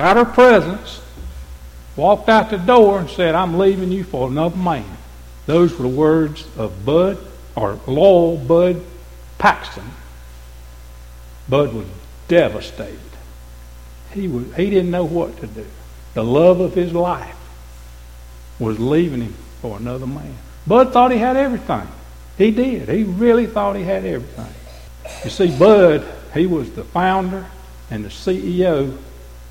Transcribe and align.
got 0.00 0.16
her 0.16 0.24
presents, 0.24 1.02
walked 1.94 2.30
out 2.30 2.48
the 2.48 2.56
door, 2.56 3.00
and 3.00 3.10
said, 3.10 3.34
I'm 3.34 3.58
leaving 3.58 3.92
you 3.92 4.02
for 4.02 4.28
another 4.28 4.56
man. 4.56 4.96
Those 5.44 5.76
were 5.76 5.82
the 5.82 5.94
words 5.94 6.46
of 6.56 6.86
Bud, 6.86 7.18
or 7.54 7.78
Lowell 7.86 8.38
Bud 8.38 8.82
Paxson. 9.36 9.84
Bud 11.50 11.74
was 11.74 11.86
devastated. 12.28 12.98
He, 14.14 14.26
was, 14.26 14.54
he 14.54 14.70
didn't 14.70 14.90
know 14.90 15.04
what 15.04 15.38
to 15.40 15.46
do. 15.46 15.66
The 16.14 16.24
love 16.24 16.60
of 16.60 16.72
his 16.72 16.94
life 16.94 17.36
was 18.58 18.80
leaving 18.80 19.20
him 19.20 19.34
for 19.60 19.76
another 19.76 20.06
man. 20.06 20.34
Bud 20.66 20.94
thought 20.94 21.12
he 21.12 21.18
had 21.18 21.36
everything. 21.36 21.86
He 22.38 22.52
did. 22.52 22.88
He 22.88 23.02
really 23.02 23.46
thought 23.46 23.76
he 23.76 23.82
had 23.82 24.06
everything. 24.06 24.54
You 25.24 25.30
see, 25.30 25.58
Bud, 25.58 26.06
he 26.32 26.46
was 26.46 26.72
the 26.72 26.84
founder 26.84 27.44
and 27.90 28.02
the 28.02 28.08
CEO 28.08 28.96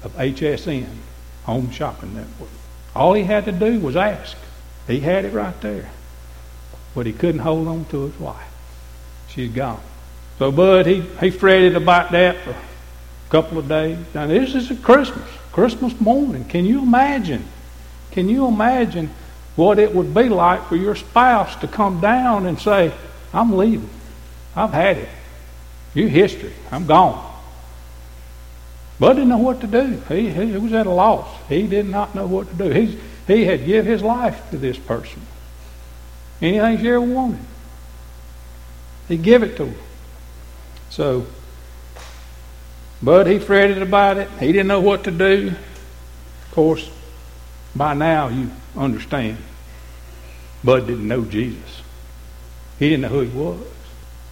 of 0.03 0.15
HSN, 0.15 0.87
Home 1.43 1.71
Shopping 1.71 2.15
Network. 2.15 2.49
All 2.95 3.13
he 3.13 3.23
had 3.23 3.45
to 3.45 3.51
do 3.51 3.79
was 3.79 3.95
ask. 3.95 4.37
He 4.87 4.99
had 4.99 5.25
it 5.25 5.33
right 5.33 5.59
there. 5.61 5.89
But 6.95 7.05
he 7.05 7.13
couldn't 7.13 7.41
hold 7.41 7.67
on 7.67 7.85
to 7.85 8.05
his 8.05 8.19
wife. 8.19 8.51
She's 9.29 9.51
gone. 9.51 9.81
So 10.39 10.51
Bud, 10.51 10.85
he, 10.85 11.01
he 11.01 11.29
fretted 11.29 11.75
about 11.75 12.11
that 12.11 12.37
for 12.37 12.51
a 12.51 13.29
couple 13.29 13.57
of 13.57 13.67
days. 13.67 13.97
Now 14.13 14.27
this 14.27 14.55
is 14.55 14.71
Christmas, 14.79 15.27
Christmas 15.51 15.99
morning. 15.99 16.45
Can 16.45 16.65
you 16.65 16.81
imagine? 16.81 17.45
Can 18.11 18.27
you 18.29 18.47
imagine 18.47 19.09
what 19.55 19.77
it 19.77 19.93
would 19.93 20.13
be 20.13 20.29
like 20.29 20.65
for 20.67 20.77
your 20.77 20.95
spouse 20.95 21.55
to 21.57 21.67
come 21.67 21.99
down 21.99 22.45
and 22.45 22.59
say, 22.59 22.93
I'm 23.33 23.55
leaving. 23.55 23.89
I've 24.55 24.71
had 24.71 24.97
it. 24.97 25.09
You 25.93 26.07
history. 26.07 26.53
I'm 26.71 26.85
gone. 26.85 27.28
Bud 28.99 29.13
didn't 29.13 29.29
know 29.29 29.37
what 29.37 29.61
to 29.61 29.67
do. 29.67 30.01
He, 30.09 30.29
he, 30.29 30.57
was 30.57 30.73
at 30.73 30.85
a 30.85 30.91
loss. 30.91 31.27
He 31.47 31.65
did 31.67 31.87
not 31.87 32.15
know 32.15 32.27
what 32.27 32.49
to 32.49 32.55
do. 32.55 32.69
He's, 32.69 32.99
he 33.27 33.45
had 33.45 33.65
give 33.65 33.85
his 33.85 34.01
life 34.01 34.49
to 34.51 34.57
this 34.57 34.77
person. 34.77 35.21
Anything 36.41 36.79
she 36.79 36.89
ever 36.89 37.01
wanted. 37.01 37.39
He 39.07 39.17
give 39.17 39.43
it 39.43 39.55
to 39.57 39.67
her. 39.67 39.81
So, 40.89 41.25
Bud, 43.01 43.27
he 43.27 43.39
fretted 43.39 43.81
about 43.81 44.17
it. 44.17 44.29
He 44.39 44.47
didn't 44.47 44.67
know 44.67 44.81
what 44.81 45.05
to 45.05 45.11
do. 45.11 45.53
Of 46.45 46.51
course, 46.51 46.89
by 47.75 47.93
now 47.93 48.27
you 48.27 48.51
understand. 48.75 49.37
Bud 50.63 50.87
didn't 50.87 51.07
know 51.07 51.23
Jesus. 51.23 51.81
He 52.77 52.89
didn't 52.89 53.03
know 53.03 53.09
who 53.09 53.21
he 53.21 53.37
was. 53.37 53.59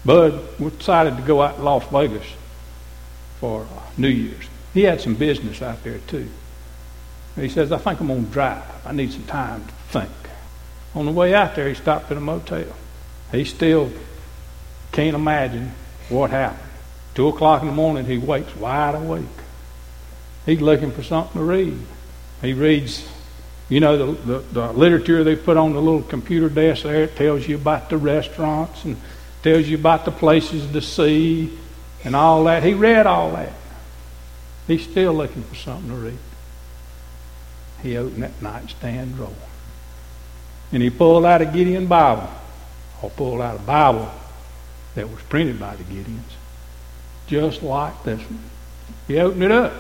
Bud 0.04 0.58
decided 0.78 1.16
to 1.18 1.24
go 1.24 1.42
out 1.42 1.58
to 1.58 1.64
Las 1.64 1.86
Vegas 1.92 2.26
for 3.40 3.68
New 3.98 4.10
Year's. 4.10 4.47
He 4.78 4.84
had 4.84 5.02
some 5.02 5.16
business 5.16 5.64
out 5.64 5.84
there 5.84 5.98
too. 6.06 6.30
He 7.36 7.50
says, 7.50 7.72
I 7.72 7.80
think 7.80 8.00
I'm 8.00 8.10
going 8.10 8.28
to 8.28 8.32
drive. 8.32 8.64
I 8.86 8.92
need 8.92 9.12
some 9.12 9.24
time 9.24 9.66
to 9.66 9.74
think. 9.90 10.12
On 10.94 11.08
the 11.08 11.12
way 11.12 11.34
out 11.34 11.56
there, 11.56 11.68
he 11.68 11.74
stopped 11.74 12.12
at 12.12 12.18
a 12.18 12.20
motel. 12.20 12.76
He 13.32 13.44
still 13.44 13.92
can't 14.92 15.16
imagine 15.16 15.72
what 16.10 16.30
happened. 16.30 16.70
Two 17.16 17.28
o'clock 17.28 17.64
in 17.64 17.70
the 17.70 17.74
morning, 17.74 18.06
he 18.06 18.20
wakes 18.20 18.56
wide 18.56 18.94
awake. 18.94 19.26
He's 20.46 20.62
looking 20.62 20.92
for 20.92 21.02
something 21.02 21.42
to 21.42 21.44
read. 21.44 21.80
He 22.44 22.54
reads 22.54 23.04
you 23.70 23.80
know, 23.80 24.14
the, 24.14 24.22
the, 24.22 24.40
the, 24.52 24.74
literature 24.74 25.24
they 25.24 25.36
put 25.36 25.58
on 25.58 25.74
the 25.74 25.82
little 25.82 26.04
computer 26.04 26.50
desk 26.50 26.84
there, 26.84 27.02
it 27.02 27.16
tells 27.16 27.48
you 27.48 27.56
about 27.56 27.90
the 27.90 27.98
restaurants 27.98 28.86
and 28.86 28.96
tells 29.42 29.68
you 29.68 29.76
about 29.76 30.06
the 30.06 30.12
places 30.12 30.72
to 30.72 30.82
see 30.84 31.58
and 32.04 32.16
all 32.16 32.44
that. 32.44 32.62
He 32.62 32.76
read 32.76 33.08
all 33.08 33.32
that. 33.32 33.54
He's 34.68 34.84
still 34.84 35.14
looking 35.14 35.44
for 35.44 35.56
something 35.56 35.90
to 35.90 35.96
read. 35.96 36.20
He 37.82 37.96
opened 37.96 38.24
that 38.24 38.42
nightstand 38.42 39.16
drawer. 39.16 39.32
And 40.74 40.84
he 40.84 40.90
pulled 40.90 41.26
out 41.26 41.42
a 41.42 41.46
Gideon 41.46 41.88
Bible, 41.88 42.30
or 43.02 43.10
pulled 43.12 43.40
out 43.40 43.56
a 43.56 43.64
Bible 43.64 44.12
that 44.96 45.10
was 45.10 45.22
printed 45.24 45.60
by 45.60 45.78
the 45.78 45.84
Gideons, 45.84 46.20
just 47.28 47.64
like 47.64 48.04
this 48.04 48.20
one. 48.20 48.44
He 49.08 49.18
opened 49.20 49.44
it 49.44 49.52
up. 49.52 49.74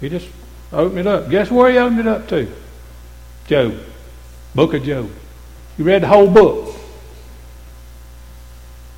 He 0.00 0.10
just 0.10 0.28
opened 0.72 0.98
it 0.98 1.06
up. 1.06 1.30
Guess 1.30 1.50
where 1.50 1.70
he 1.70 1.78
opened 1.78 2.00
it 2.00 2.06
up 2.06 2.28
to? 2.28 2.52
Job. 3.46 3.80
Book 4.54 4.74
of 4.74 4.82
Job. 4.82 5.10
He 5.78 5.82
read 5.82 6.02
the 6.02 6.08
whole 6.08 6.28
book. 6.28 6.74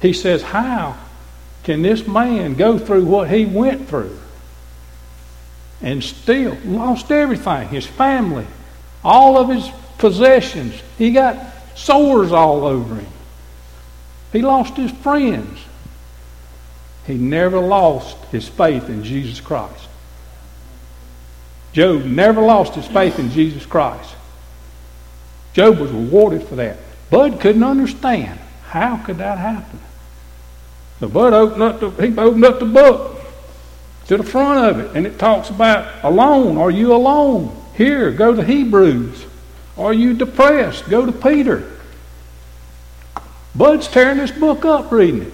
He 0.02 0.12
says, 0.12 0.42
How 0.42 0.98
can 1.62 1.82
this 1.82 2.06
man 2.06 2.54
go 2.54 2.78
through 2.78 3.04
what 3.04 3.30
he 3.30 3.44
went 3.44 3.88
through 3.88 4.18
and 5.82 6.02
still 6.02 6.56
lost 6.64 7.10
everything? 7.10 7.68
His 7.68 7.86
family, 7.86 8.46
all 9.04 9.38
of 9.38 9.48
his 9.48 9.68
possessions. 9.98 10.74
He 10.98 11.12
got 11.12 11.36
sores 11.74 12.32
all 12.32 12.64
over 12.64 12.96
him. 12.96 13.12
He 14.32 14.42
lost 14.42 14.76
his 14.76 14.90
friends. 14.90 15.58
He 17.06 17.14
never 17.14 17.58
lost 17.58 18.16
his 18.26 18.48
faith 18.48 18.88
in 18.88 19.02
Jesus 19.02 19.40
Christ. 19.40 19.88
Job 21.72 22.04
never 22.04 22.40
lost 22.40 22.74
his 22.74 22.86
faith 22.86 23.18
in 23.18 23.30
Jesus 23.30 23.64
Christ. 23.64 24.14
Job 25.52 25.78
was 25.78 25.90
rewarded 25.90 26.42
for 26.44 26.56
that. 26.56 26.78
Bud 27.10 27.40
couldn't 27.40 27.64
understand. 27.64 28.38
How 28.66 28.96
could 28.98 29.18
that 29.18 29.38
happen? 29.38 29.80
So 31.00 31.08
Bud 31.08 31.32
opened 31.32 31.62
up 31.62 31.80
the, 31.80 31.90
he 31.90 32.16
opened 32.16 32.44
up 32.44 32.60
the 32.60 32.66
book 32.66 33.19
to 34.10 34.16
the 34.16 34.24
front 34.24 34.58
of 34.58 34.80
it, 34.80 34.96
and 34.96 35.06
it 35.06 35.20
talks 35.20 35.50
about 35.50 36.02
alone. 36.02 36.58
Are 36.58 36.72
you 36.72 36.92
alone? 36.92 37.56
Here, 37.76 38.10
go 38.10 38.34
to 38.34 38.42
Hebrews. 38.42 39.24
Are 39.78 39.92
you 39.92 40.14
depressed? 40.14 40.90
Go 40.90 41.06
to 41.06 41.12
Peter. 41.12 41.70
Bud's 43.54 43.86
tearing 43.86 44.18
this 44.18 44.32
book 44.32 44.64
up 44.64 44.90
reading 44.90 45.22
it. 45.22 45.32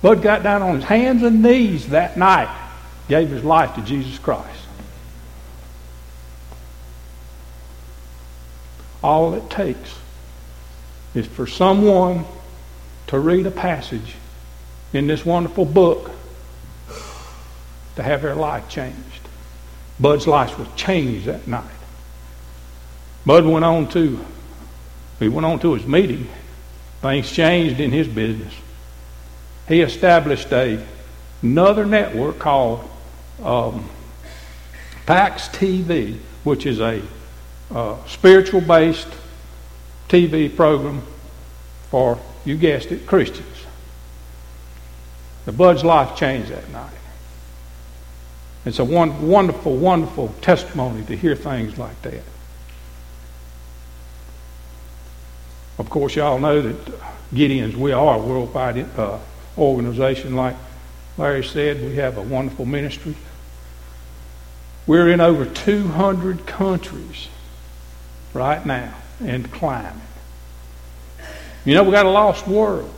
Bud 0.00 0.22
got 0.22 0.42
down 0.42 0.62
on 0.62 0.76
his 0.76 0.84
hands 0.84 1.22
and 1.22 1.42
knees 1.42 1.88
that 1.88 2.16
night, 2.16 2.48
gave 3.06 3.28
his 3.28 3.44
life 3.44 3.74
to 3.74 3.82
Jesus 3.82 4.18
Christ. 4.18 4.48
All 9.02 9.34
it 9.34 9.50
takes 9.50 9.94
is 11.14 11.26
for 11.26 11.46
someone 11.46 12.24
to 13.08 13.18
read 13.18 13.44
a 13.44 13.50
passage 13.50 14.14
in 14.94 15.06
this 15.06 15.26
wonderful 15.26 15.66
book 15.66 16.12
to 17.96 18.02
have 18.02 18.22
their 18.22 18.34
life 18.34 18.68
changed. 18.68 18.96
Bud's 20.00 20.26
life 20.26 20.58
was 20.58 20.68
changed 20.74 21.26
that 21.26 21.46
night. 21.46 21.64
Bud 23.24 23.44
went 23.44 23.64
on 23.64 23.88
to 23.90 24.24
he 25.18 25.28
went 25.28 25.46
on 25.46 25.60
to 25.60 25.74
his 25.74 25.86
meeting. 25.86 26.28
Things 27.00 27.30
changed 27.30 27.78
in 27.78 27.92
his 27.92 28.08
business. 28.08 28.52
He 29.68 29.80
established 29.80 30.52
a 30.52 30.84
another 31.42 31.86
network 31.86 32.38
called 32.38 32.88
um, 33.42 33.88
Pax 35.06 35.48
TV, 35.48 36.18
which 36.44 36.66
is 36.66 36.80
a 36.80 37.02
uh, 37.70 38.04
spiritual 38.06 38.60
based 38.60 39.08
TV 40.08 40.54
program 40.54 41.02
for, 41.90 42.18
you 42.44 42.56
guessed 42.56 42.92
it, 42.92 43.06
Christians. 43.06 43.46
The 45.44 45.52
Bud's 45.52 45.84
life 45.84 46.16
changed 46.16 46.50
that 46.50 46.68
night. 46.70 46.92
It's 48.64 48.78
a 48.78 48.84
one, 48.84 49.28
wonderful, 49.28 49.76
wonderful 49.76 50.28
testimony 50.40 51.04
to 51.06 51.16
hear 51.16 51.34
things 51.34 51.78
like 51.78 52.00
that. 52.02 52.22
Of 55.78 55.90
course, 55.90 56.14
y'all 56.14 56.38
know 56.38 56.62
that 56.62 57.00
Gideons, 57.34 57.74
we 57.74 57.92
are 57.92 58.16
a 58.16 58.18
worldwide 58.18 58.86
uh, 58.96 59.18
organization. 59.58 60.36
Like 60.36 60.54
Larry 61.18 61.42
said, 61.42 61.80
we 61.80 61.96
have 61.96 62.18
a 62.18 62.22
wonderful 62.22 62.64
ministry. 62.64 63.16
We're 64.86 65.10
in 65.10 65.20
over 65.20 65.44
200 65.44 66.46
countries 66.46 67.28
right 68.32 68.64
now 68.64 68.94
and 69.20 69.50
climbing. 69.50 70.00
You 71.64 71.74
know, 71.74 71.84
we 71.84 71.92
got 71.92 72.06
a 72.06 72.10
lost 72.10 72.46
world. 72.46 72.92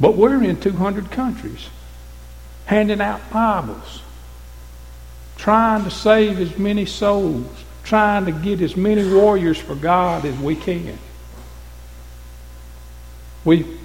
But 0.00 0.16
we're 0.16 0.42
in 0.42 0.60
200 0.60 1.10
countries 1.10 1.68
handing 2.68 3.00
out 3.00 3.20
Bibles, 3.32 4.02
trying 5.36 5.84
to 5.84 5.90
save 5.90 6.38
as 6.38 6.58
many 6.58 6.84
souls, 6.84 7.46
trying 7.82 8.26
to 8.26 8.32
get 8.32 8.60
as 8.60 8.76
many 8.76 9.10
warriors 9.10 9.56
for 9.56 9.74
God 9.74 10.26
as 10.26 10.38
we 10.38 10.54
can. 10.54 10.98
We, 13.44 13.78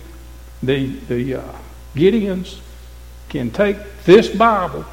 the, 0.61 0.87
the 0.87 1.35
uh, 1.35 1.55
Gideons 1.95 2.59
can 3.29 3.51
take 3.51 3.77
this 4.03 4.27
Bible, 4.27 4.85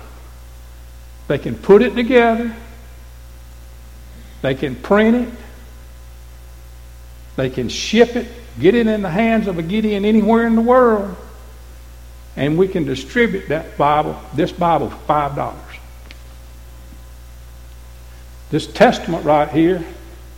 they 1.27 1.39
can 1.39 1.57
put 1.57 1.83
it 1.83 1.97
together, 1.97 2.55
they 4.43 4.55
can 4.55 4.77
print 4.77 5.29
it. 5.29 5.35
They 7.37 7.49
can 7.49 7.71
ship 7.71 8.17
it, 8.17 8.29
get 8.61 8.75
it 8.75 8.87
in 8.87 9.01
the 9.01 9.09
hands 9.09 9.47
of 9.47 9.57
a 9.59 9.63
Gideon 9.63 10.05
anywhere 10.05 10.47
in 10.47 10.57
the 10.57 10.61
world, 10.61 11.17
and 12.41 12.57
we 12.57 12.67
can 12.67 12.87
distribute 12.87 13.49
that 13.49 13.77
Bible, 13.77 14.19
this 14.33 14.51
Bible, 14.51 14.89
for 14.89 15.13
$5. 15.13 15.55
This 18.49 18.67
testament 18.67 19.27
right 19.27 19.47
here, 19.51 19.85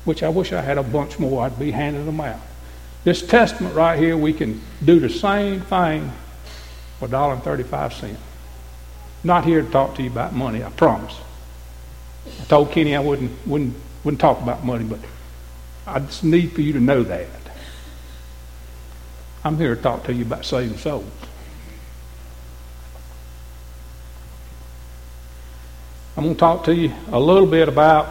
which 0.04 0.24
I 0.24 0.28
wish 0.28 0.52
I 0.52 0.62
had 0.62 0.78
a 0.78 0.82
bunch 0.82 1.20
more, 1.20 1.44
I'd 1.44 1.56
be 1.60 1.70
handing 1.70 2.04
them 2.04 2.20
out. 2.20 2.40
This 3.04 3.24
testament 3.24 3.76
right 3.76 3.96
here, 3.96 4.16
we 4.16 4.32
can 4.32 4.60
do 4.84 4.98
the 4.98 5.08
same 5.08 5.60
thing 5.60 6.10
for 6.98 7.06
$1.35. 7.06 8.16
Not 9.22 9.44
here 9.44 9.62
to 9.62 9.70
talk 9.70 9.94
to 9.94 10.02
you 10.02 10.10
about 10.10 10.34
money, 10.34 10.64
I 10.64 10.70
promise. 10.70 11.16
I 12.26 12.44
told 12.46 12.72
Kenny 12.72 12.96
I 12.96 13.00
wouldn't, 13.00 13.46
wouldn't, 13.46 13.76
wouldn't 14.02 14.20
talk 14.20 14.42
about 14.42 14.64
money, 14.64 14.82
but 14.82 14.98
I 15.86 16.00
just 16.00 16.24
need 16.24 16.50
for 16.50 16.62
you 16.62 16.72
to 16.72 16.80
know 16.80 17.04
that. 17.04 17.28
I'm 19.44 19.56
here 19.56 19.76
to 19.76 19.80
talk 19.80 20.02
to 20.04 20.12
you 20.12 20.24
about 20.24 20.44
saving 20.44 20.78
souls. 20.78 21.06
I'm 26.16 26.24
going 26.24 26.34
to 26.34 26.40
talk 26.40 26.64
to 26.64 26.74
you 26.74 26.92
a 27.10 27.18
little 27.18 27.46
bit 27.46 27.68
about 27.68 28.06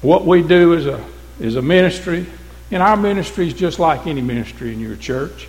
what 0.00 0.24
we 0.24 0.42
do 0.42 0.74
as 0.74 0.86
a, 0.86 1.04
as 1.42 1.56
a 1.56 1.62
ministry. 1.62 2.26
And 2.70 2.82
our 2.82 2.96
ministry 2.96 3.48
is 3.48 3.54
just 3.54 3.78
like 3.78 4.06
any 4.06 4.22
ministry 4.22 4.72
in 4.72 4.80
your 4.80 4.96
church, 4.96 5.48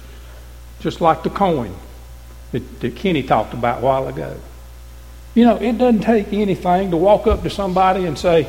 just 0.81 1.01
like 1.01 1.23
the 1.23 1.29
coin 1.29 1.73
that, 2.51 2.79
that 2.81 2.95
Kenny 2.95 3.23
talked 3.23 3.53
about 3.53 3.79
a 3.79 3.81
while 3.81 4.07
ago. 4.07 4.37
You 5.35 5.45
know, 5.45 5.55
it 5.57 5.77
doesn't 5.77 6.01
take 6.01 6.33
anything 6.33 6.91
to 6.91 6.97
walk 6.97 7.27
up 7.27 7.43
to 7.43 7.49
somebody 7.49 8.05
and 8.05 8.17
say, 8.17 8.47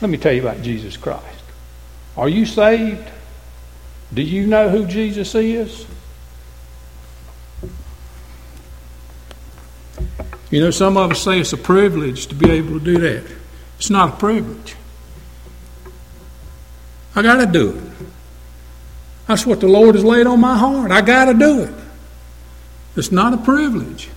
Let 0.00 0.10
me 0.10 0.18
tell 0.18 0.32
you 0.32 0.42
about 0.42 0.62
Jesus 0.62 0.96
Christ. 0.96 1.24
Are 2.16 2.28
you 2.28 2.46
saved? 2.46 3.08
Do 4.12 4.22
you 4.22 4.46
know 4.46 4.68
who 4.68 4.86
Jesus 4.86 5.34
is? 5.34 5.86
You 10.50 10.60
know, 10.60 10.70
some 10.70 10.96
of 10.96 11.10
us 11.10 11.22
say 11.22 11.40
it's 11.40 11.52
a 11.52 11.58
privilege 11.58 12.26
to 12.28 12.34
be 12.34 12.50
able 12.50 12.78
to 12.78 12.84
do 12.84 12.98
that. 12.98 13.24
It's 13.76 13.90
not 13.90 14.14
a 14.14 14.16
privilege. 14.16 14.76
I 17.14 17.22
got 17.22 17.36
to 17.36 17.46
do 17.46 17.70
it. 17.76 17.82
That's 19.26 19.44
what 19.44 19.60
the 19.60 19.68
Lord 19.68 19.94
has 19.94 20.04
laid 20.04 20.26
on 20.26 20.40
my 20.40 20.56
heart. 20.56 20.90
I 20.90 21.02
got 21.02 21.26
to 21.26 21.34
do 21.34 21.64
it. 21.64 21.74
It's 22.96 23.12
not 23.12 23.34
a 23.34 23.36
privilege. 23.36 24.08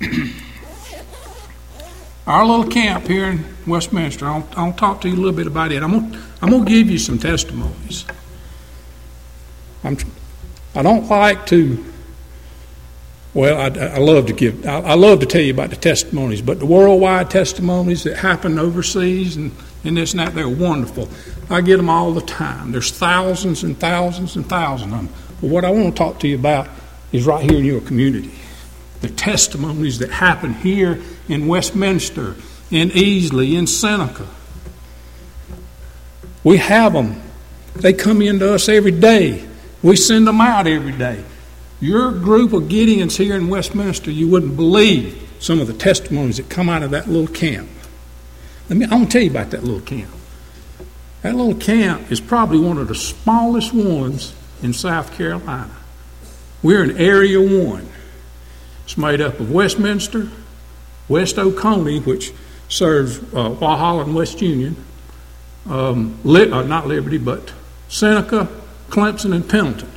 Our 2.26 2.44
little 2.44 2.66
camp 2.66 3.06
here 3.06 3.26
in 3.26 3.44
Westminster, 3.66 4.26
I'll, 4.26 4.48
I'll 4.56 4.72
talk 4.72 5.00
to 5.02 5.08
you 5.08 5.14
a 5.14 5.16
little 5.16 5.32
bit 5.32 5.46
about 5.46 5.72
it. 5.72 5.82
I'm 5.82 5.90
going 5.90 6.22
I'm 6.42 6.50
to 6.50 6.64
give 6.64 6.90
you 6.90 6.98
some 6.98 7.18
testimonies. 7.18 8.04
I'm, 9.84 9.96
I 10.74 10.82
don't 10.82 11.08
like 11.08 11.46
to 11.46 11.84
well, 13.32 13.60
I, 13.60 13.66
I, 13.86 13.98
love 13.98 14.26
to 14.26 14.32
give. 14.32 14.66
I, 14.66 14.80
I, 14.80 14.94
love 14.94 15.20
to 15.20 15.26
tell 15.26 15.40
you 15.40 15.52
about 15.52 15.70
the 15.70 15.76
testimonies, 15.76 16.42
but 16.42 16.58
the 16.58 16.66
worldwide 16.66 17.30
testimonies 17.30 18.02
that 18.02 18.16
happen 18.16 18.58
overseas 18.58 19.36
and, 19.36 19.52
and 19.84 19.96
this 19.96 20.12
and 20.12 20.20
that, 20.20 20.34
they're 20.34 20.48
wonderful. 20.48 21.08
I 21.48 21.60
get 21.60 21.76
them 21.76 21.88
all 21.88 22.12
the 22.12 22.22
time. 22.22 22.72
There's 22.72 22.90
thousands 22.90 23.62
and 23.62 23.78
thousands 23.78 24.34
and 24.34 24.48
thousands 24.48 24.92
of 24.92 24.98
them. 24.98 25.08
But 25.40 25.50
what 25.50 25.64
I 25.64 25.70
want 25.70 25.94
to 25.94 25.98
talk 25.98 26.18
to 26.20 26.28
you 26.28 26.34
about 26.34 26.68
is 27.12 27.24
right 27.24 27.48
here 27.48 27.58
in 27.58 27.64
your 27.64 27.80
community. 27.80 28.32
The 29.00 29.08
testimonies 29.08 30.00
that 30.00 30.10
happen 30.10 30.54
here 30.54 31.00
in 31.28 31.46
Westminster, 31.46 32.34
in 32.70 32.90
Easley, 32.90 33.56
in 33.56 33.68
Seneca. 33.68 34.26
We 36.42 36.56
have 36.56 36.94
them. 36.94 37.22
They 37.76 37.92
come 37.92 38.22
into 38.22 38.52
us 38.52 38.68
every 38.68 38.90
day. 38.90 39.46
We 39.82 39.94
send 39.94 40.26
them 40.26 40.40
out 40.40 40.66
every 40.66 40.92
day. 40.92 41.24
Your 41.80 42.12
group 42.12 42.52
of 42.52 42.64
Gideons 42.64 43.16
here 43.16 43.34
in 43.36 43.48
Westminster, 43.48 44.10
you 44.10 44.28
wouldn't 44.28 44.56
believe 44.56 45.28
some 45.38 45.60
of 45.60 45.66
the 45.66 45.72
testimonies 45.72 46.36
that 46.36 46.50
come 46.50 46.68
out 46.68 46.82
of 46.82 46.90
that 46.90 47.08
little 47.08 47.32
camp. 47.34 47.68
Let 48.68 48.76
me, 48.76 48.84
I'm 48.84 48.90
going 48.90 49.06
to 49.06 49.12
tell 49.12 49.22
you 49.22 49.30
about 49.30 49.50
that 49.50 49.64
little 49.64 49.80
camp. 49.80 50.10
That 51.22 51.34
little 51.34 51.54
camp 51.54 52.12
is 52.12 52.20
probably 52.20 52.58
one 52.58 52.76
of 52.76 52.88
the 52.88 52.94
smallest 52.94 53.72
ones 53.72 54.34
in 54.62 54.74
South 54.74 55.12
Carolina. 55.14 55.74
We're 56.62 56.84
in 56.84 56.96
Area 56.98 57.40
1. 57.40 57.88
It's 58.84 58.98
made 58.98 59.20
up 59.22 59.40
of 59.40 59.50
Westminster, 59.50 60.28
West 61.08 61.38
Oconee, 61.38 62.00
which 62.00 62.32
serves 62.68 63.20
uh, 63.34 64.00
and 64.00 64.14
West 64.14 64.42
Union, 64.42 64.76
um, 65.68 66.18
Li- 66.24 66.50
uh, 66.50 66.62
not 66.62 66.86
Liberty, 66.86 67.18
but 67.18 67.52
Seneca, 67.88 68.48
Clemson, 68.90 69.34
and 69.34 69.48
Pendleton. 69.48 69.89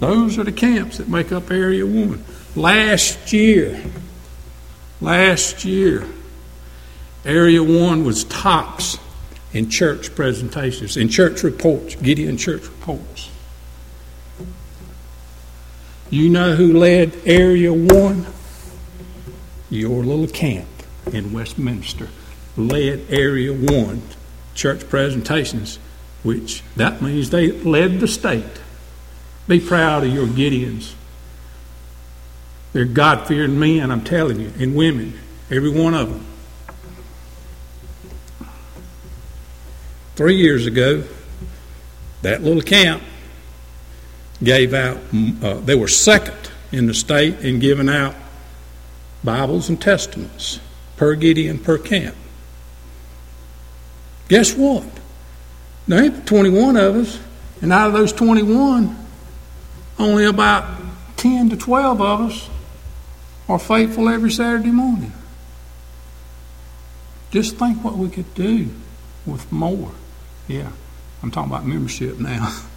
Those 0.00 0.38
are 0.38 0.44
the 0.44 0.52
camps 0.52 0.98
that 0.98 1.08
make 1.08 1.32
up 1.32 1.50
Area 1.50 1.84
1. 1.84 2.24
Last 2.54 3.32
year, 3.32 3.82
last 5.00 5.64
year, 5.64 6.06
Area 7.24 7.62
1 7.62 8.04
was 8.04 8.24
tops 8.24 8.98
in 9.52 9.70
church 9.70 10.14
presentations, 10.14 10.96
in 10.96 11.08
church 11.08 11.42
reports, 11.42 11.96
Gideon 11.96 12.36
church 12.36 12.62
reports. 12.62 13.30
You 16.10 16.28
know 16.28 16.54
who 16.54 16.78
led 16.78 17.16
Area 17.26 17.72
1? 17.72 18.26
Your 19.70 20.02
little 20.04 20.28
camp 20.28 20.68
in 21.12 21.32
Westminster 21.32 22.08
led 22.56 23.04
Area 23.10 23.52
1 23.52 24.02
church 24.54 24.88
presentations, 24.88 25.78
which 26.22 26.62
that 26.76 27.02
means 27.02 27.30
they 27.30 27.52
led 27.52 28.00
the 28.00 28.08
state. 28.08 28.44
Be 29.48 29.58
proud 29.58 30.04
of 30.04 30.12
your 30.12 30.26
Gideons. 30.26 30.92
They're 32.74 32.84
God 32.84 33.26
fearing 33.26 33.58
men, 33.58 33.90
I'm 33.90 34.04
telling 34.04 34.38
you, 34.38 34.52
and 34.58 34.76
women, 34.76 35.18
every 35.50 35.70
one 35.70 35.94
of 35.94 36.10
them. 36.10 36.24
Three 40.16 40.36
years 40.36 40.66
ago, 40.66 41.04
that 42.22 42.42
little 42.42 42.60
camp 42.60 43.02
gave 44.42 44.74
out, 44.74 44.98
uh, 45.42 45.54
they 45.54 45.74
were 45.74 45.88
second 45.88 46.50
in 46.70 46.86
the 46.86 46.94
state 46.94 47.40
in 47.40 47.58
giving 47.58 47.88
out 47.88 48.14
Bibles 49.24 49.70
and 49.70 49.80
Testaments 49.80 50.60
per 50.96 51.14
Gideon 51.14 51.58
per 51.58 51.78
camp. 51.78 52.14
Guess 54.28 54.54
what? 54.54 54.84
There 55.86 56.04
ain't 56.04 56.26
21 56.26 56.76
of 56.76 56.96
us, 56.96 57.18
and 57.62 57.72
out 57.72 57.88
of 57.88 57.92
those 57.94 58.12
21, 58.12 59.07
only 59.98 60.24
about 60.24 60.64
10 61.16 61.50
to 61.50 61.56
12 61.56 62.00
of 62.00 62.20
us 62.20 62.48
are 63.48 63.58
faithful 63.58 64.08
every 64.08 64.30
Saturday 64.30 64.70
morning. 64.70 65.12
Just 67.30 67.56
think 67.56 67.82
what 67.84 67.96
we 67.96 68.08
could 68.08 68.32
do 68.34 68.68
with 69.26 69.50
more. 69.52 69.92
Yeah, 70.46 70.70
I'm 71.22 71.30
talking 71.30 71.50
about 71.50 71.66
membership 71.66 72.18
now. 72.18 72.56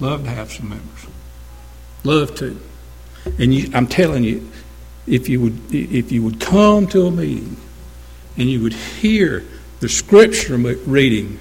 Love 0.00 0.24
to 0.24 0.30
have 0.30 0.50
some 0.50 0.70
members. 0.70 1.06
Love 2.02 2.34
to. 2.36 2.60
And 3.38 3.54
you, 3.54 3.70
I'm 3.72 3.86
telling 3.86 4.24
you, 4.24 4.50
if 5.06 5.28
you 5.28 5.40
would 5.40 5.74
if 5.74 6.10
you 6.10 6.22
would 6.22 6.40
come 6.40 6.86
to 6.88 7.06
a 7.06 7.10
meeting 7.10 7.56
and 8.36 8.50
you 8.50 8.62
would 8.62 8.72
hear 8.72 9.44
the 9.80 9.88
scripture 9.88 10.56
reading, 10.56 11.38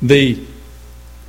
the 0.00 0.38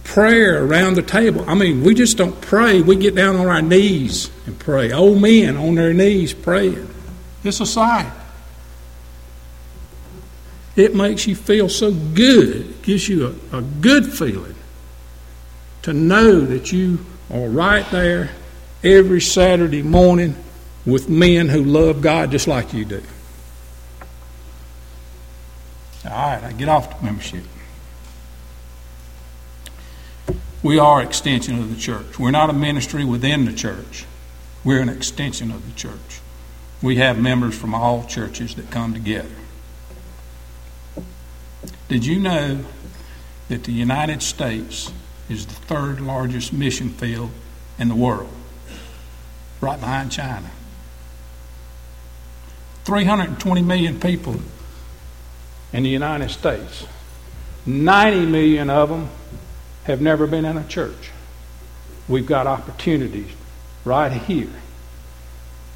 prayer 0.09 0.65
around 0.65 0.95
the 0.95 1.03
table. 1.03 1.45
I 1.47 1.53
mean, 1.53 1.83
we 1.83 1.93
just 1.93 2.17
don't 2.17 2.41
pray. 2.41 2.81
We 2.81 2.95
get 2.95 3.13
down 3.13 3.35
on 3.35 3.45
our 3.45 3.61
knees 3.61 4.31
and 4.47 4.57
pray. 4.57 4.91
Old 4.91 5.21
men 5.21 5.55
on 5.55 5.75
their 5.75 5.93
knees 5.93 6.33
praying. 6.33 6.89
It's 7.43 7.59
a 7.59 7.65
sight. 7.65 8.11
It 10.75 10.95
makes 10.95 11.27
you 11.27 11.35
feel 11.35 11.69
so 11.69 11.91
good. 11.91 12.55
It 12.55 12.81
gives 12.81 13.07
you 13.07 13.37
a, 13.51 13.57
a 13.57 13.61
good 13.61 14.11
feeling 14.11 14.55
to 15.83 15.93
know 15.93 16.41
that 16.41 16.71
you 16.71 17.05
are 17.31 17.47
right 17.47 17.85
there 17.91 18.31
every 18.83 19.21
Saturday 19.21 19.83
morning 19.83 20.35
with 20.87 21.07
men 21.07 21.49
who 21.49 21.63
love 21.63 22.01
God 22.01 22.31
just 22.31 22.47
like 22.47 22.73
you 22.73 22.83
do. 22.83 23.03
All 26.05 26.11
right, 26.11 26.43
I 26.43 26.51
get 26.53 26.67
off 26.67 26.97
the 26.97 27.05
membership. 27.05 27.43
We 30.61 30.77
are 30.77 31.01
extension 31.01 31.57
of 31.57 31.73
the 31.73 31.79
church. 31.79 32.19
We're 32.19 32.31
not 32.31 32.49
a 32.49 32.53
ministry 32.53 33.05
within 33.05 33.45
the 33.45 33.53
church. 33.53 34.05
We're 34.63 34.81
an 34.81 34.89
extension 34.89 35.51
of 35.51 35.65
the 35.65 35.73
church. 35.73 36.19
We 36.81 36.97
have 36.97 37.17
members 37.17 37.57
from 37.57 37.73
all 37.73 38.03
churches 38.03 38.55
that 38.55 38.69
come 38.69 38.93
together. 38.93 39.29
Did 41.87 42.05
you 42.05 42.19
know 42.19 42.59
that 43.47 43.63
the 43.63 43.71
United 43.71 44.21
States 44.21 44.91
is 45.29 45.45
the 45.45 45.53
third 45.53 46.01
largest 46.01 46.51
mission 46.51 46.89
field 46.89 47.31
in 47.77 47.87
the 47.87 47.95
world, 47.95 48.29
right 49.61 49.79
behind 49.79 50.11
China? 50.11 50.51
320 52.83 53.61
million 53.61 53.99
people 53.99 54.41
in 55.71 55.83
the 55.83 55.89
United 55.89 56.29
States. 56.29 56.85
90 57.65 58.25
million 58.25 58.69
of 58.69 58.89
them 58.89 59.09
have 59.89 60.01
never 60.01 60.25
been 60.25 60.45
in 60.45 60.57
a 60.57 60.67
church. 60.67 61.11
We've 62.07 62.25
got 62.25 62.47
opportunities 62.47 63.31
right 63.85 64.11
here 64.11 64.49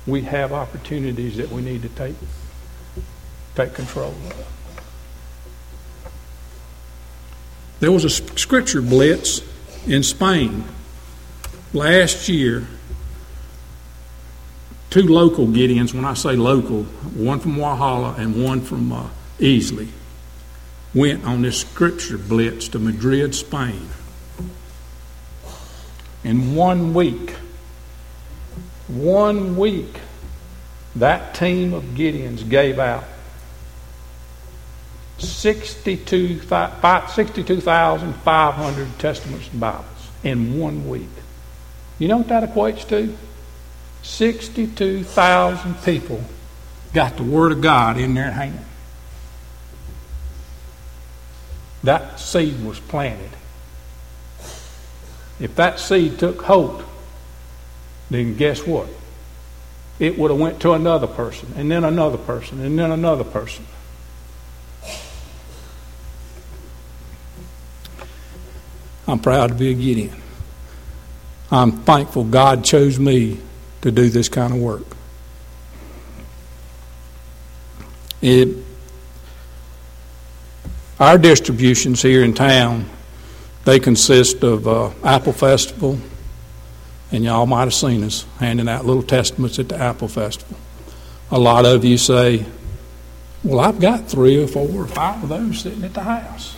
we 0.06 0.22
have 0.24 0.52
opportunities 0.52 1.38
that 1.38 1.50
we 1.50 1.62
need 1.62 1.82
to 1.84 1.90
take, 1.90 2.16
take 3.56 3.74
control 3.74 4.10
of. 4.10 4.48
There 7.80 7.92
was 7.92 8.06
a 8.06 8.10
scripture 8.10 8.82
blitz 8.82 9.42
in 9.86 10.04
Spain 10.04 10.64
last 11.74 12.30
year. 12.30 12.68
Two 14.90 15.08
local 15.08 15.48
Gideons, 15.48 15.94
when 15.94 16.06
I 16.06 16.14
say 16.14 16.36
local, 16.36 16.84
one 16.84 17.40
from 17.40 17.56
Walhalla 17.56 18.18
and 18.18 18.44
one 18.44 18.62
from 18.62 18.92
uh, 18.92 19.08
Easley, 19.40 19.88
went 20.94 21.26
on 21.26 21.42
this 21.42 21.62
scripture 21.62 22.18
blitz 22.18 22.68
to 22.70 22.80
Madrid, 22.80 23.34
Spain. 23.34 23.88
In 26.24 26.56
one 26.56 26.94
week, 26.94 27.32
one 28.88 29.58
week, 29.58 30.00
that 30.96 31.36
team 31.36 31.74
of 31.74 31.84
Gideons 31.96 32.48
gave 32.48 32.80
out 32.80 33.04
62,500 35.18 37.10
62, 37.10 37.60
Testaments 38.98 39.50
and 39.50 39.60
Bibles 39.60 39.86
in 40.24 40.60
one 40.60 40.88
week. 40.90 41.10
You 42.00 42.08
know 42.08 42.18
what 42.18 42.30
that 42.30 42.50
equates 42.50 42.88
to? 42.90 43.16
62,000 44.04 45.76
people 45.84 46.24
got 46.94 47.18
the 47.18 47.24
Word 47.24 47.52
of 47.52 47.62
God 47.62 47.98
in 47.98 48.14
their 48.14 48.32
hand. 48.32 48.60
That 51.84 52.20
seed 52.20 52.64
was 52.64 52.80
planted. 52.80 53.32
If 55.44 55.56
that 55.56 55.78
seed 55.78 56.20
took 56.20 56.42
hold, 56.44 56.86
then 58.10 58.38
guess 58.38 58.66
what? 58.66 58.88
It 60.00 60.18
would 60.18 60.32
have 60.32 60.40
went 60.40 60.62
to 60.62 60.72
another 60.72 61.06
person, 61.06 61.52
and 61.58 61.70
then 61.70 61.84
another 61.84 62.18
person, 62.18 62.62
and 62.62 62.80
then 62.80 62.92
another 62.92 63.26
person. 63.26 63.66
I'm 69.06 69.20
proud 69.20 69.50
to 69.50 69.56
be 69.56 69.72
a 69.72 69.74
Gideon. 69.74 70.16
I'm 71.52 71.74
thankful 71.74 72.24
God 72.24 72.64
chose 72.64 72.98
me 72.98 73.38
to 73.82 73.92
do 73.92 74.08
this 74.08 74.30
kind 74.30 74.54
of 74.54 74.62
work. 74.62 74.86
It, 78.22 78.48
our 81.02 81.18
distributions 81.18 82.02
here 82.02 82.24
in 82.24 82.34
town, 82.34 82.90
they 83.66 83.80
consist 83.80 84.44
of 84.44 84.68
uh, 84.68 84.92
Apple 85.04 85.34
Festival, 85.34 85.98
and 87.12 87.24
y'all 87.24 87.46
might 87.46 87.64
have 87.64 87.74
seen 87.74 88.04
us 88.04 88.26
handing 88.40 88.68
out 88.68 88.86
little 88.86 89.04
testaments 89.04 89.60
at 89.60 89.70
the 89.70 89.78
Apple 89.78 90.08
Festival. 90.08 90.58
A 91.32 91.40
lot 91.40 91.66
of 91.66 91.86
you 91.86 91.98
say, 91.98 92.46
Well, 93.44 93.60
I've 93.60 93.80
got 93.80 94.08
three 94.08 94.42
or 94.42 94.48
four 94.48 94.70
or 94.70 94.88
five 94.88 95.24
of 95.24 95.30
those 95.30 95.62
sitting 95.62 95.84
at 95.84 95.94
the 95.94 96.04
house. 96.04 96.58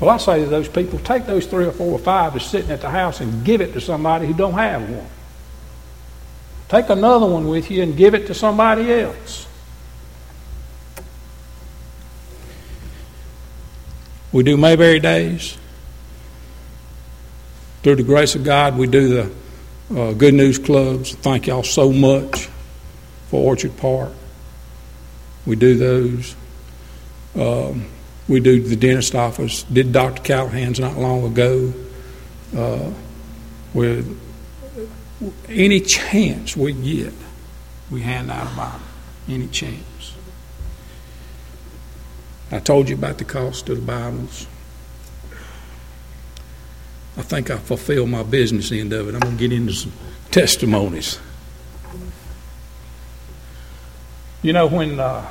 Well, 0.00 0.10
I 0.10 0.16
say 0.16 0.40
to 0.40 0.46
those 0.46 0.68
people, 0.68 0.98
take 0.98 1.26
those 1.26 1.46
three 1.46 1.66
or 1.66 1.72
four 1.72 1.92
or 1.92 1.98
five 1.98 2.32
that's 2.32 2.46
sitting 2.46 2.70
at 2.70 2.80
the 2.80 2.90
house 2.90 3.20
and 3.20 3.44
give 3.44 3.60
it 3.60 3.72
to 3.74 3.80
somebody 3.80 4.26
who 4.26 4.34
don't 4.34 4.54
have 4.54 4.88
one. 4.88 5.06
Take 6.68 6.88
another 6.88 7.26
one 7.26 7.48
with 7.48 7.70
you 7.70 7.82
and 7.82 7.96
give 7.96 8.14
it 8.14 8.26
to 8.26 8.34
somebody 8.34 8.92
else. 8.92 9.46
We 14.32 14.42
do 14.42 14.56
Mayberry 14.56 14.98
Days. 14.98 15.56
Through 17.84 17.96
the 17.96 18.02
grace 18.02 18.34
of 18.34 18.44
God, 18.44 18.78
we 18.78 18.86
do 18.86 19.08
the 19.08 19.30
uh, 19.94 20.14
Good 20.14 20.32
News 20.32 20.58
Clubs. 20.58 21.14
Thank 21.16 21.48
y'all 21.48 21.62
so 21.62 21.92
much 21.92 22.48
for 23.28 23.44
Orchard 23.46 23.76
Park. 23.76 24.10
We 25.44 25.54
do 25.56 25.76
those. 25.76 26.34
Um, 27.34 27.84
we 28.26 28.40
do 28.40 28.62
the 28.62 28.74
dentist 28.74 29.14
office. 29.14 29.64
Did 29.64 29.92
Dr. 29.92 30.22
Callahan's 30.22 30.80
not 30.80 30.96
long 30.96 31.24
ago. 31.24 31.74
Uh, 32.56 32.90
with 33.74 34.18
any 35.50 35.80
chance 35.80 36.56
we 36.56 36.72
get, 36.72 37.12
we 37.90 38.00
hand 38.00 38.30
out 38.30 38.50
a 38.50 38.56
Bible. 38.56 38.80
Any 39.28 39.48
chance. 39.48 40.14
I 42.50 42.60
told 42.60 42.88
you 42.88 42.94
about 42.94 43.18
the 43.18 43.24
cost 43.26 43.68
of 43.68 43.76
the 43.76 43.82
Bibles. 43.82 44.46
I 47.16 47.22
think 47.22 47.50
I 47.50 47.58
fulfilled 47.58 48.10
my 48.10 48.22
business 48.24 48.72
end 48.72 48.92
of 48.92 49.08
it. 49.08 49.14
I'm 49.14 49.20
going 49.20 49.36
to 49.36 49.48
get 49.48 49.52
into 49.52 49.72
some 49.72 49.92
testimonies. 50.30 51.20
You 54.42 54.52
know, 54.52 54.66
when 54.66 54.98
uh, 54.98 55.26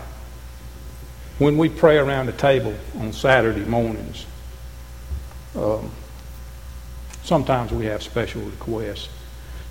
when 1.39 1.57
we 1.57 1.69
pray 1.69 1.97
around 1.97 2.27
the 2.27 2.31
table 2.31 2.73
on 2.99 3.11
Saturday 3.11 3.65
mornings, 3.65 4.25
um, 5.55 5.91
sometimes 7.23 7.71
we 7.71 7.85
have 7.85 8.01
special 8.01 8.41
requests. 8.41 9.09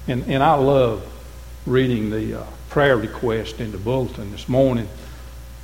And, 0.06 0.24
and 0.26 0.42
I 0.42 0.54
love 0.54 1.04
reading 1.66 2.10
the 2.10 2.40
uh, 2.40 2.44
prayer 2.68 2.96
request 2.96 3.60
in 3.60 3.72
the 3.72 3.78
bulletin 3.78 4.32
this 4.32 4.48
morning. 4.48 4.88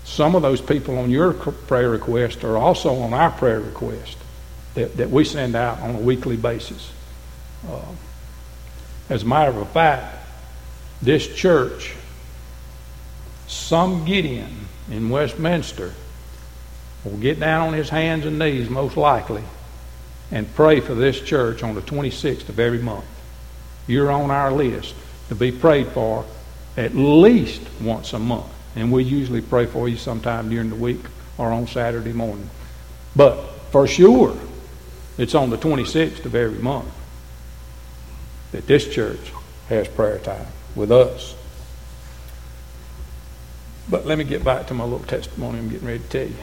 Some 0.04 0.34
of 0.34 0.42
those 0.42 0.60
people 0.60 0.98
on 0.98 1.10
your 1.10 1.34
prayer 1.34 1.90
request 1.90 2.42
are 2.44 2.56
also 2.56 2.94
on 2.94 3.12
our 3.12 3.30
prayer 3.30 3.60
request 3.60 4.16
that, 4.78 4.96
that 4.96 5.10
we 5.10 5.24
send 5.24 5.56
out 5.56 5.80
on 5.80 5.96
a 5.96 5.98
weekly 5.98 6.36
basis. 6.36 6.92
Uh, 7.68 7.80
as 9.10 9.24
a 9.24 9.26
matter 9.26 9.58
of 9.58 9.68
fact, 9.70 10.16
this 11.02 11.26
church, 11.34 11.94
some 13.48 14.04
Gideon 14.04 14.68
in 14.90 15.10
Westminster 15.10 15.94
will 17.04 17.16
get 17.16 17.40
down 17.40 17.68
on 17.68 17.74
his 17.74 17.88
hands 17.88 18.24
and 18.24 18.38
knees, 18.38 18.70
most 18.70 18.96
likely, 18.96 19.42
and 20.30 20.52
pray 20.54 20.80
for 20.80 20.94
this 20.94 21.20
church 21.20 21.62
on 21.64 21.74
the 21.74 21.82
26th 21.82 22.48
of 22.48 22.60
every 22.60 22.78
month. 22.78 23.06
You're 23.88 24.12
on 24.12 24.30
our 24.30 24.52
list 24.52 24.94
to 25.28 25.34
be 25.34 25.50
prayed 25.50 25.88
for 25.88 26.24
at 26.76 26.94
least 26.94 27.62
once 27.80 28.12
a 28.12 28.18
month. 28.18 28.46
And 28.76 28.92
we 28.92 29.02
usually 29.02 29.40
pray 29.40 29.66
for 29.66 29.88
you 29.88 29.96
sometime 29.96 30.50
during 30.50 30.70
the 30.70 30.76
week 30.76 31.00
or 31.36 31.50
on 31.50 31.66
Saturday 31.66 32.12
morning. 32.12 32.48
But 33.16 33.36
for 33.70 33.86
sure, 33.88 34.36
it's 35.18 35.34
on 35.34 35.50
the 35.50 35.58
26th 35.58 36.24
of 36.24 36.34
every 36.34 36.60
month 36.60 36.88
that 38.52 38.66
this 38.66 38.88
church 38.88 39.32
has 39.68 39.88
prayer 39.88 40.18
time 40.18 40.46
with 40.74 40.90
us. 40.90 41.34
But 43.90 44.06
let 44.06 44.16
me 44.16 44.24
get 44.24 44.44
back 44.44 44.68
to 44.68 44.74
my 44.74 44.84
little 44.84 45.06
testimony 45.06 45.58
I'm 45.58 45.68
getting 45.68 45.86
ready 45.86 45.98
to 45.98 46.08
tell 46.08 46.26
you. 46.26 46.36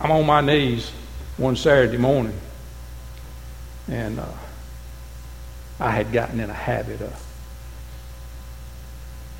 I'm 0.00 0.10
on 0.10 0.26
my 0.26 0.40
knees 0.40 0.90
one 1.36 1.56
Saturday 1.56 1.96
morning, 1.96 2.38
and 3.88 4.18
uh, 4.18 4.26
I 5.80 5.90
had 5.90 6.12
gotten 6.12 6.40
in 6.40 6.50
a 6.50 6.54
habit 6.54 7.00
of 7.00 7.24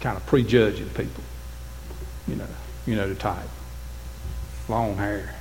kind 0.01 0.17
of 0.17 0.25
prejudging 0.27 0.91
people. 0.91 1.25
You 2.27 2.37
know, 2.37 2.47
you 2.87 2.97
know 2.97 3.09
the 3.09 3.15
type. 3.15 3.49
Long 4.69 4.97
hair. 4.97 5.38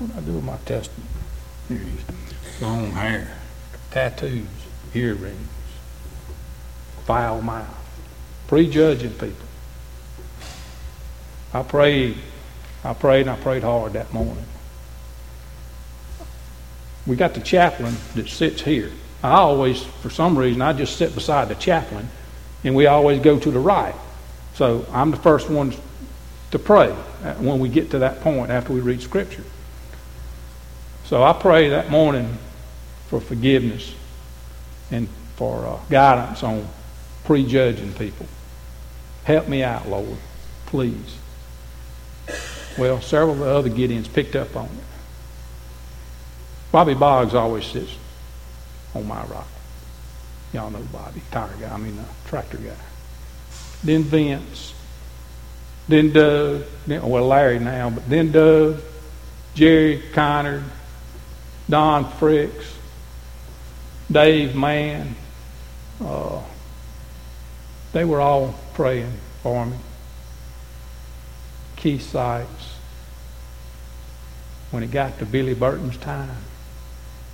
What 0.00 0.16
I 0.16 0.20
do 0.20 0.32
with 0.32 0.44
my 0.44 0.58
is. 0.68 0.88
Long 2.60 2.90
hair, 2.90 3.36
tattoos, 3.90 4.46
earrings 4.94 5.48
foul 7.10 7.42
mouth, 7.42 7.66
prejudging 8.46 9.10
people. 9.14 9.48
I 11.52 11.64
prayed, 11.64 12.16
I 12.84 12.94
prayed, 12.94 13.22
and 13.22 13.30
I 13.30 13.36
prayed 13.36 13.64
hard 13.64 13.94
that 13.94 14.12
morning. 14.12 14.44
We 17.08 17.16
got 17.16 17.34
the 17.34 17.40
chaplain 17.40 17.96
that 18.14 18.28
sits 18.28 18.62
here. 18.62 18.92
I 19.24 19.32
always, 19.32 19.82
for 19.82 20.08
some 20.08 20.38
reason, 20.38 20.62
I 20.62 20.72
just 20.72 20.98
sit 20.98 21.14
beside 21.16 21.48
the 21.48 21.56
chaplain, 21.56 22.08
and 22.62 22.76
we 22.76 22.86
always 22.86 23.20
go 23.20 23.40
to 23.40 23.50
the 23.50 23.58
right. 23.58 23.94
So 24.54 24.86
I'm 24.92 25.10
the 25.10 25.16
first 25.16 25.50
one 25.50 25.74
to 26.52 26.58
pray 26.60 26.94
uh, 27.24 27.34
when 27.34 27.58
we 27.58 27.68
get 27.68 27.90
to 27.90 27.98
that 27.98 28.20
point 28.20 28.52
after 28.52 28.72
we 28.72 28.80
read 28.80 29.02
Scripture. 29.02 29.44
So 31.10 31.24
I 31.24 31.32
pray 31.32 31.70
that 31.70 31.90
morning 31.90 32.38
for 33.08 33.20
forgiveness 33.20 33.92
and 34.92 35.08
for 35.34 35.66
uh, 35.66 35.80
guidance 35.90 36.44
on 36.44 36.68
prejudging 37.24 37.94
people. 37.94 38.26
Help 39.24 39.48
me 39.48 39.64
out, 39.64 39.88
Lord, 39.88 40.18
please. 40.66 41.18
Well, 42.78 43.00
several 43.00 43.32
of 43.32 43.38
the 43.40 43.50
other 43.50 43.70
Gideons 43.70 44.12
picked 44.12 44.36
up 44.36 44.54
on 44.54 44.66
it. 44.66 44.84
Bobby 46.70 46.94
Boggs 46.94 47.34
always 47.34 47.64
sits 47.64 47.90
on 48.94 49.08
my 49.08 49.24
rock. 49.24 49.48
Y'all 50.52 50.70
know 50.70 50.86
Bobby, 50.92 51.22
tire 51.32 51.50
guy, 51.60 51.74
I 51.74 51.76
mean, 51.76 51.96
the 51.96 52.04
tractor 52.28 52.58
guy. 52.58 52.76
Then 53.82 54.04
Vince. 54.04 54.74
Then 55.88 56.12
Doug. 56.12 56.62
Then, 56.86 57.02
well, 57.02 57.26
Larry 57.26 57.58
now, 57.58 57.90
but 57.90 58.08
then 58.08 58.30
Doug, 58.30 58.80
Jerry 59.56 60.04
Kynard, 60.12 60.62
Don 61.70 62.04
Fricks, 62.04 62.74
Dave 64.10 64.54
Mann, 64.54 65.14
uh, 66.04 66.42
they 67.92 68.04
were 68.04 68.20
all 68.20 68.54
praying 68.74 69.12
for 69.42 69.64
me. 69.66 69.76
Keith 71.76 72.02
Sykes. 72.02 72.74
When 74.70 74.82
it 74.82 74.90
got 74.90 75.18
to 75.18 75.26
Billy 75.26 75.54
Burton's 75.54 75.96
time, 75.96 76.36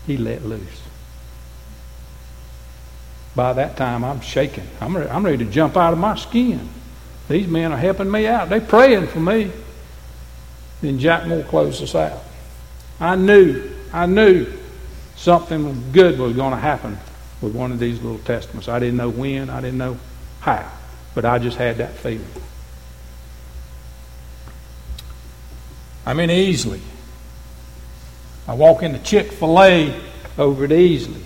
he 0.06 0.16
let 0.16 0.44
loose. 0.44 0.82
By 3.34 3.52
that 3.52 3.76
time, 3.76 4.04
I'm 4.04 4.20
shaking. 4.22 4.66
I'm, 4.80 4.96
re- 4.96 5.08
I'm 5.08 5.24
ready 5.24 5.44
to 5.44 5.50
jump 5.50 5.76
out 5.76 5.92
of 5.92 5.98
my 5.98 6.16
skin. 6.16 6.68
These 7.28 7.48
men 7.48 7.72
are 7.72 7.78
helping 7.78 8.10
me 8.10 8.26
out. 8.26 8.48
They're 8.48 8.60
praying 8.60 9.08
for 9.08 9.20
me. 9.20 9.50
Then 10.80 10.98
Jack 10.98 11.26
Moore 11.26 11.42
closed 11.42 11.82
us 11.82 11.94
out. 11.94 12.22
I 12.98 13.16
knew, 13.16 13.75
I 13.92 14.06
knew 14.06 14.46
something 15.16 15.92
good 15.92 16.18
was 16.18 16.34
going 16.34 16.52
to 16.52 16.58
happen 16.58 16.98
with 17.40 17.54
one 17.54 17.72
of 17.72 17.78
these 17.78 18.00
little 18.02 18.18
testaments. 18.18 18.68
I 18.68 18.78
didn't 18.78 18.96
know 18.96 19.10
when, 19.10 19.50
I 19.50 19.60
didn't 19.60 19.78
know 19.78 19.98
how, 20.40 20.70
but 21.14 21.24
I 21.24 21.38
just 21.38 21.56
had 21.56 21.78
that 21.78 21.92
feeling. 21.92 22.26
I 26.04 26.14
mean, 26.14 26.30
easily. 26.30 26.80
I 28.46 28.54
walk 28.54 28.82
into 28.82 29.00
Chick 29.00 29.32
fil 29.32 29.60
A 29.60 30.00
over 30.38 30.64
at 30.64 30.70
Easley. 30.70 31.22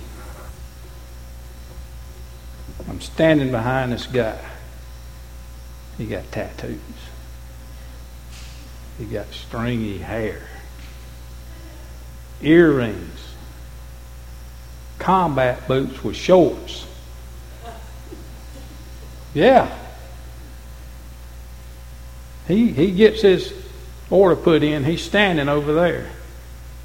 I'm 2.88 3.00
standing 3.00 3.50
behind 3.50 3.92
this 3.92 4.06
guy. 4.06 4.38
He 5.98 6.06
got 6.06 6.32
tattoos. 6.32 6.80
He 8.98 9.04
got 9.04 9.30
stringy 9.32 9.98
hair, 9.98 10.42
earrings, 12.42 13.35
combat 14.99 15.66
boots 15.68 16.02
with 16.02 16.16
shorts. 16.16 16.87
Yeah. 19.35 19.76
He, 22.49 22.68
he 22.73 22.90
gets 22.90 23.23
his 23.23 23.52
order 24.11 24.37
put 24.37 24.62
in. 24.62 24.85
He's 24.85 25.02
standing 25.02 25.49
over 25.49 25.73
there. 25.73 26.11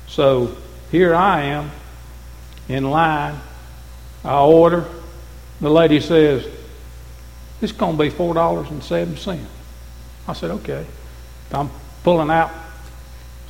So 0.08 0.56
here 0.92 1.16
I 1.16 1.42
am 1.42 1.72
in 2.70 2.90
line. 2.90 3.40
I 4.24 4.40
order. 4.42 4.86
The 5.62 5.70
lady 5.70 6.00
says, 6.00 6.48
It's 7.62 7.72
going 7.72 7.98
to 7.98 8.04
be 8.04 8.12
$4.07. 8.12 9.40
I 10.28 10.34
said, 10.34 10.52
Okay. 10.52 10.86
I'm 11.52 11.70
pulling 12.04 12.30
out. 12.30 12.52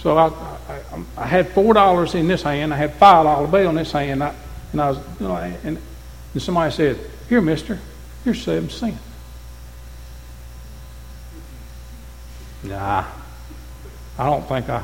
So 0.05 0.15
I, 0.19 0.27
I, 0.27 1.03
I 1.17 1.25
had 1.25 1.47
$4 1.47 2.13
in 2.13 2.27
this 2.27 2.43
hand. 2.43 2.71
I 2.71 2.77
had 2.77 2.93
$5 2.93 3.51
bill 3.51 3.69
in 3.71 3.75
this 3.75 3.91
hand. 3.91 4.21
I, 4.21 4.35
and 4.71 4.79
I 4.79 4.91
was, 4.91 4.99
you 5.19 5.27
know, 5.27 5.35
and, 5.35 5.79
and 6.31 6.41
somebody 6.41 6.71
said, 6.71 6.99
Here, 7.27 7.41
mister, 7.41 7.79
here's 8.23 8.39
7 8.43 8.69
cents. 8.69 8.99
Nah, 12.61 13.05
I 14.19 14.25
don't 14.29 14.47
think 14.47 14.69
I. 14.69 14.83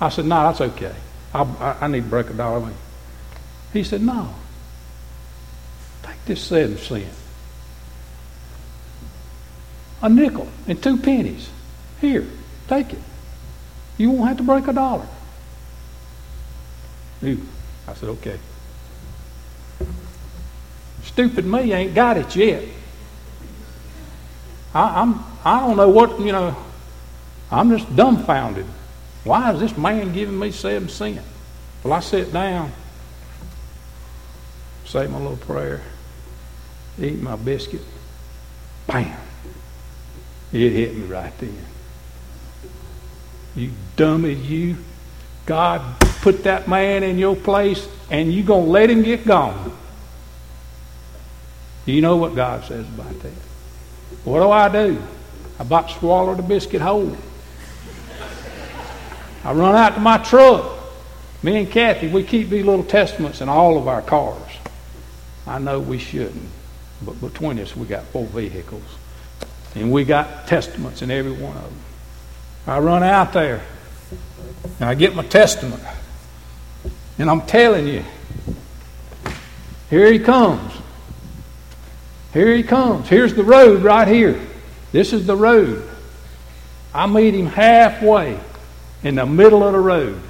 I 0.00 0.10
said, 0.10 0.26
No, 0.26 0.36
that's 0.44 0.60
okay. 0.60 0.94
I, 1.34 1.42
I, 1.42 1.76
I 1.80 1.88
need 1.88 2.04
to 2.04 2.08
break 2.08 2.30
a 2.30 2.34
dollar. 2.34 2.70
He 3.72 3.82
said, 3.82 4.00
No. 4.00 4.32
Take 6.04 6.24
this 6.24 6.40
seven 6.40 6.78
cent. 6.78 7.04
A 10.02 10.08
nickel 10.08 10.46
and 10.68 10.80
two 10.80 10.98
pennies. 10.98 11.50
Here, 12.00 12.28
take 12.68 12.92
it. 12.92 13.00
You 13.98 14.10
won't 14.10 14.28
have 14.28 14.36
to 14.38 14.42
break 14.42 14.68
a 14.68 14.72
dollar. 14.72 15.06
I 17.22 17.94
said, 17.94 18.08
okay. 18.10 18.38
Stupid 21.02 21.46
me 21.46 21.72
ain't 21.72 21.94
got 21.94 22.16
it 22.16 22.34
yet. 22.36 22.64
I, 24.74 25.00
I'm 25.00 25.24
I 25.44 25.60
don't 25.60 25.76
know 25.76 25.88
what, 25.88 26.20
you 26.20 26.32
know, 26.32 26.56
I'm 27.50 27.70
just 27.70 27.94
dumbfounded. 27.94 28.66
Why 29.24 29.52
is 29.52 29.60
this 29.60 29.76
man 29.78 30.12
giving 30.12 30.38
me 30.38 30.50
seven 30.50 30.88
cents? 30.88 31.22
Well, 31.82 31.92
I 31.92 32.00
sit 32.00 32.32
down, 32.32 32.72
say 34.84 35.06
my 35.06 35.18
little 35.18 35.36
prayer, 35.36 35.82
eat 37.00 37.22
my 37.22 37.36
biscuit. 37.36 37.82
Bam! 38.86 39.16
It 40.52 40.72
hit 40.72 40.96
me 40.96 41.06
right 41.06 41.32
then. 41.38 41.56
You 43.56 43.70
dummy, 43.96 44.34
you. 44.34 44.76
God 45.46 45.98
put 46.20 46.44
that 46.44 46.68
man 46.68 47.02
in 47.02 47.18
your 47.18 47.36
place 47.36 47.88
and 48.10 48.32
you're 48.32 48.44
going 48.44 48.66
to 48.66 48.70
let 48.70 48.90
him 48.90 49.02
get 49.02 49.24
gone. 49.24 49.76
Do 51.86 51.92
you 51.92 52.02
know 52.02 52.16
what 52.16 52.34
God 52.34 52.64
says 52.64 52.86
about 52.86 53.18
that. 53.20 53.32
What 54.24 54.40
do 54.40 54.50
I 54.50 54.68
do? 54.68 55.02
I 55.58 55.62
about 55.62 55.90
swallowed 55.90 55.98
swallow 56.00 56.34
the 56.34 56.42
biscuit 56.42 56.82
whole. 56.82 57.16
I 59.44 59.52
run 59.52 59.76
out 59.76 59.94
to 59.94 60.00
my 60.00 60.18
truck. 60.18 60.72
Me 61.42 61.56
and 61.56 61.70
Kathy, 61.70 62.08
we 62.08 62.24
keep 62.24 62.48
these 62.48 62.64
little 62.64 62.84
testaments 62.84 63.40
in 63.40 63.48
all 63.48 63.78
of 63.78 63.86
our 63.86 64.02
cars. 64.02 64.50
I 65.46 65.60
know 65.60 65.78
we 65.78 65.98
shouldn't, 65.98 66.48
but 67.02 67.20
between 67.20 67.60
us, 67.60 67.76
we 67.76 67.86
got 67.86 68.04
four 68.06 68.26
vehicles. 68.26 68.82
And 69.76 69.92
we 69.92 70.04
got 70.04 70.48
testaments 70.48 71.02
in 71.02 71.10
every 71.12 71.30
one 71.30 71.56
of 71.56 71.62
them. 71.62 71.85
I 72.66 72.78
run 72.80 73.02
out 73.02 73.32
there 73.32 73.62
and 74.80 74.88
I 74.88 74.94
get 74.94 75.14
my 75.14 75.24
testament. 75.24 75.82
And 77.18 77.30
I'm 77.30 77.42
telling 77.42 77.86
you, 77.86 78.04
here 79.88 80.12
he 80.12 80.18
comes. 80.18 80.72
Here 82.32 82.54
he 82.54 82.62
comes. 82.62 83.08
Here's 83.08 83.34
the 83.34 83.44
road 83.44 83.82
right 83.82 84.06
here. 84.06 84.40
This 84.92 85.12
is 85.12 85.26
the 85.26 85.36
road. 85.36 85.88
I 86.92 87.06
meet 87.06 87.34
him 87.34 87.46
halfway 87.46 88.38
in 89.02 89.14
the 89.14 89.26
middle 89.26 89.62
of 89.62 89.72
the 89.72 89.78
road. 89.78 90.20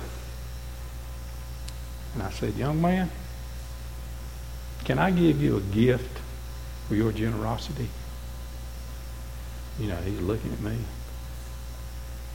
And 2.14 2.22
I 2.22 2.30
said, 2.30 2.54
Young 2.54 2.80
man, 2.80 3.10
can 4.84 4.98
I 4.98 5.10
give 5.10 5.42
you 5.42 5.56
a 5.56 5.60
gift 5.60 6.18
for 6.88 6.94
your 6.94 7.12
generosity? 7.12 7.88
You 9.80 9.88
know, 9.88 9.96
he's 9.96 10.20
looking 10.20 10.52
at 10.52 10.60
me. 10.60 10.76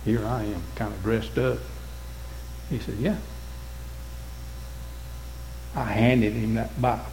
Here 0.05 0.25
I 0.25 0.43
am, 0.43 0.63
kind 0.75 0.93
of 0.93 1.01
dressed 1.03 1.37
up. 1.37 1.59
He 2.69 2.79
said, 2.79 2.95
Yeah. 2.95 3.17
I 5.75 5.85
handed 5.85 6.33
him 6.33 6.55
that 6.55 6.81
Bible. 6.81 7.05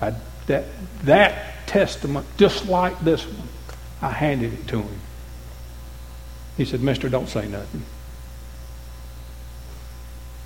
I, 0.00 0.14
that, 0.46 0.64
that 1.04 1.66
testament, 1.66 2.26
just 2.36 2.66
like 2.66 2.98
this 3.00 3.24
one, 3.24 3.48
I 4.00 4.10
handed 4.10 4.52
it 4.52 4.68
to 4.68 4.82
him. 4.82 5.00
He 6.56 6.64
said, 6.64 6.80
Mister, 6.80 7.08
don't 7.08 7.28
say 7.28 7.48
nothing. 7.48 7.82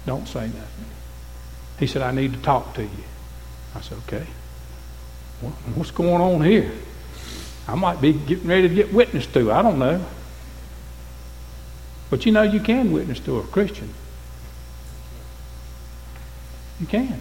Don't 0.07 0.27
say 0.27 0.47
nothing. 0.47 0.85
He 1.79 1.87
said, 1.87 2.03
I 2.03 2.13
need 2.13 2.33
to 2.33 2.39
talk 2.41 2.75
to 2.75 2.83
you. 2.83 2.91
I 3.75 3.81
said, 3.81 3.99
okay. 4.07 4.27
What's 5.75 5.91
going 5.91 6.21
on 6.21 6.43
here? 6.43 6.71
I 7.67 7.75
might 7.75 8.01
be 8.01 8.13
getting 8.13 8.47
ready 8.47 8.69
to 8.69 8.75
get 8.75 8.93
witness 8.93 9.27
to. 9.29 9.53
I 9.53 9.63
don't 9.63 9.79
know. 9.79 10.05
But 12.13 12.27
you 12.27 12.33
know, 12.33 12.43
you 12.43 12.61
can 12.61 12.93
witness 12.93 13.21
to 13.21 13.39
a 13.39 13.43
Christian. 13.43 13.89
You 16.79 16.85
can. 16.85 17.19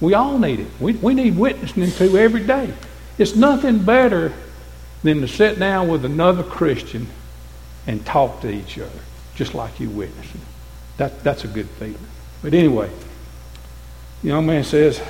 We 0.00 0.14
all 0.14 0.38
need 0.38 0.60
it. 0.60 0.68
We, 0.80 0.94
we 0.94 1.12
need 1.12 1.36
witnessing 1.36 1.90
to 1.90 2.16
every 2.16 2.46
day. 2.46 2.72
It's 3.18 3.36
nothing 3.36 3.80
better 3.80 4.32
than 5.02 5.20
to 5.20 5.28
sit 5.28 5.58
down 5.58 5.88
with 5.88 6.06
another 6.06 6.42
Christian 6.42 7.08
and 7.86 8.06
talk 8.06 8.40
to 8.40 8.50
each 8.50 8.78
other, 8.78 9.00
just 9.34 9.52
like 9.54 9.78
you 9.78 9.90
witnessing. 9.90 10.40
That, 10.96 11.22
that's 11.22 11.44
a 11.44 11.48
good 11.48 11.68
feeling. 11.68 11.98
But 12.40 12.54
anyway, 12.54 12.88
the 14.22 14.28
young 14.28 14.46
man 14.46 14.64
says, 14.64 15.02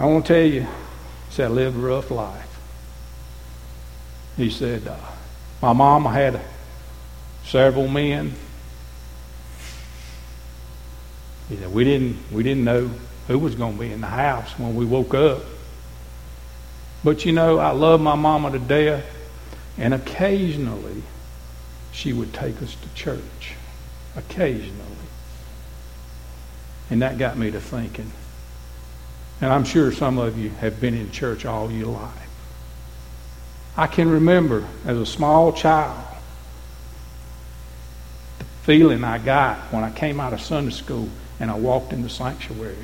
I 0.00 0.06
want 0.06 0.26
to 0.26 0.32
tell 0.34 0.44
you, 0.44 0.62
he 0.62 0.66
said, 1.30 1.52
I 1.52 1.54
lived 1.54 1.76
a 1.76 1.78
rough 1.78 2.10
life. 2.10 2.58
He 4.36 4.50
said, 4.50 4.88
uh, 4.88 4.96
my 5.62 5.72
mom 5.72 6.04
had 6.06 6.40
several 7.46 7.88
men. 7.88 8.34
He 11.48 11.56
said, 11.56 11.72
we 11.72 11.84
didn't, 11.84 12.16
we 12.32 12.42
didn't 12.42 12.64
know 12.64 12.90
who 13.28 13.38
was 13.38 13.54
going 13.54 13.74
to 13.74 13.80
be 13.80 13.92
in 13.92 14.00
the 14.00 14.08
house 14.08 14.58
when 14.58 14.74
we 14.74 14.84
woke 14.84 15.14
up. 15.14 15.42
But 17.04 17.24
you 17.24 17.32
know, 17.32 17.58
I 17.58 17.70
love 17.70 18.00
my 18.00 18.16
mama 18.16 18.50
to 18.50 18.58
death, 18.58 19.04
and 19.78 19.94
occasionally 19.94 21.02
she 21.92 22.12
would 22.12 22.32
take 22.34 22.60
us 22.62 22.74
to 22.74 22.94
church. 22.94 23.54
Occasionally. 24.16 24.82
And 26.90 27.02
that 27.02 27.18
got 27.18 27.36
me 27.36 27.50
to 27.50 27.60
thinking. 27.60 28.10
And 29.40 29.52
I'm 29.52 29.64
sure 29.64 29.92
some 29.92 30.18
of 30.18 30.38
you 30.38 30.50
have 30.50 30.80
been 30.80 30.94
in 30.94 31.10
church 31.10 31.44
all 31.44 31.70
your 31.70 31.88
life. 31.88 32.12
I 33.76 33.86
can 33.86 34.10
remember 34.10 34.66
as 34.84 34.96
a 34.96 35.06
small 35.06 35.52
child 35.52 36.02
feeling 38.66 39.04
I 39.04 39.18
got 39.18 39.58
when 39.72 39.84
I 39.84 39.92
came 39.92 40.18
out 40.18 40.32
of 40.32 40.40
Sunday 40.40 40.72
school 40.72 41.08
and 41.38 41.52
I 41.52 41.54
walked 41.54 41.92
in 41.92 42.02
the 42.02 42.10
sanctuary. 42.10 42.74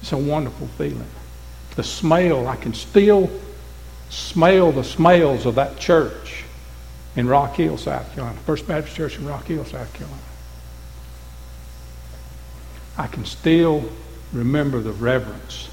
It's 0.00 0.12
a 0.12 0.16
wonderful 0.16 0.68
feeling. 0.78 1.10
the 1.74 1.82
smell. 1.82 2.46
I 2.46 2.56
can 2.56 2.72
still 2.72 3.28
smell 4.08 4.70
the 4.70 4.84
smells 4.84 5.44
of 5.46 5.56
that 5.56 5.78
church 5.78 6.44
in 7.16 7.26
Rock 7.28 7.56
Hill, 7.56 7.76
South 7.76 8.10
Carolina, 8.14 8.38
First 8.46 8.68
Baptist 8.68 8.96
Church 8.96 9.18
in 9.18 9.26
Rock 9.26 9.46
Hill, 9.46 9.64
South 9.64 9.92
Carolina. 9.92 10.22
I 12.96 13.08
can 13.08 13.24
still 13.24 13.84
remember 14.32 14.80
the 14.80 14.92
reverence 14.92 15.68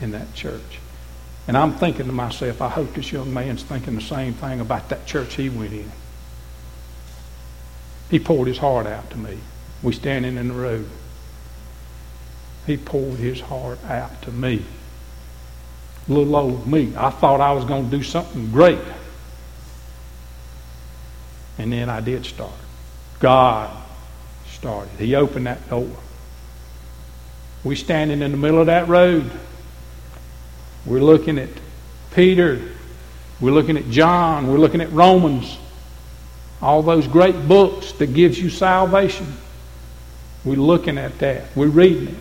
in 0.00 0.12
that 0.12 0.32
church. 0.34 0.78
And 1.48 1.56
I'm 1.56 1.72
thinking 1.74 2.06
to 2.06 2.12
myself, 2.12 2.62
I 2.62 2.68
hope 2.68 2.94
this 2.94 3.10
young 3.10 3.34
man's 3.34 3.64
thinking 3.64 3.96
the 3.96 4.00
same 4.00 4.32
thing 4.34 4.60
about 4.60 4.88
that 4.90 5.06
church 5.06 5.34
he 5.34 5.48
went 5.48 5.72
in. 5.72 5.90
He 8.12 8.18
poured 8.18 8.46
his 8.46 8.58
heart 8.58 8.86
out 8.86 9.08
to 9.12 9.16
me. 9.16 9.38
We 9.82 9.94
standing 9.94 10.36
in 10.36 10.48
the 10.48 10.54
road. 10.54 10.86
He 12.66 12.76
poured 12.76 13.18
his 13.18 13.40
heart 13.40 13.82
out 13.86 14.20
to 14.22 14.30
me. 14.30 14.62
Little 16.06 16.36
old 16.36 16.66
me. 16.66 16.92
I 16.94 17.08
thought 17.08 17.40
I 17.40 17.52
was 17.52 17.64
going 17.64 17.88
to 17.88 17.96
do 17.96 18.02
something 18.02 18.52
great. 18.52 18.78
And 21.56 21.72
then 21.72 21.88
I 21.88 22.02
did 22.02 22.26
start. 22.26 22.52
God 23.18 23.74
started. 24.46 24.92
He 24.98 25.14
opened 25.14 25.46
that 25.46 25.70
door. 25.70 25.96
We 27.64 27.76
standing 27.76 28.20
in 28.20 28.30
the 28.30 28.36
middle 28.36 28.60
of 28.60 28.66
that 28.66 28.88
road. 28.88 29.30
We're 30.84 31.00
looking 31.00 31.38
at 31.38 31.48
Peter. 32.14 32.60
We're 33.40 33.52
looking 33.52 33.78
at 33.78 33.88
John. 33.88 34.48
We're 34.48 34.58
looking 34.58 34.82
at 34.82 34.92
Romans. 34.92 35.56
All 36.62 36.82
those 36.82 37.08
great 37.08 37.48
books 37.48 37.92
that 37.92 38.14
gives 38.14 38.38
you 38.38 38.48
salvation. 38.48 39.26
We're 40.44 40.56
looking 40.56 40.96
at 40.96 41.18
that. 41.18 41.44
We're 41.56 41.66
reading 41.66 42.08
it. 42.08 42.14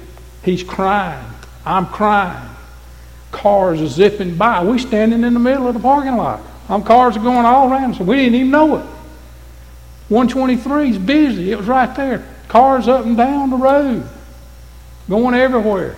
He's 0.44 0.64
crying. 0.64 1.26
I'm 1.66 1.86
crying. 1.86 2.50
Cars 3.32 3.82
are 3.82 3.88
zipping 3.88 4.36
by. 4.36 4.64
We're 4.64 4.80
standing 4.80 5.24
in 5.24 5.34
the 5.34 5.40
middle 5.40 5.68
of 5.68 5.76
the 5.76 5.80
parking 5.80 6.18
lot. 6.18 6.42
Some 6.68 6.84
cars 6.84 7.16
are 7.16 7.22
going 7.22 7.46
all 7.46 7.72
around, 7.72 7.96
so 7.96 8.04
we 8.04 8.16
didn't 8.16 8.36
even 8.36 8.52
know 8.52 8.78
it. 8.78 8.86
123 10.10 10.90
is 10.90 10.98
busy. 10.98 11.52
It 11.52 11.58
was 11.58 11.68
right 11.68 11.96
there. 11.96 12.28
Cars 12.48 12.88
up 12.88 13.06
and 13.06 13.16
down 13.16 13.50
the 13.50 13.58
road, 13.58 14.08
going 15.10 15.36
everywhere. 15.36 15.96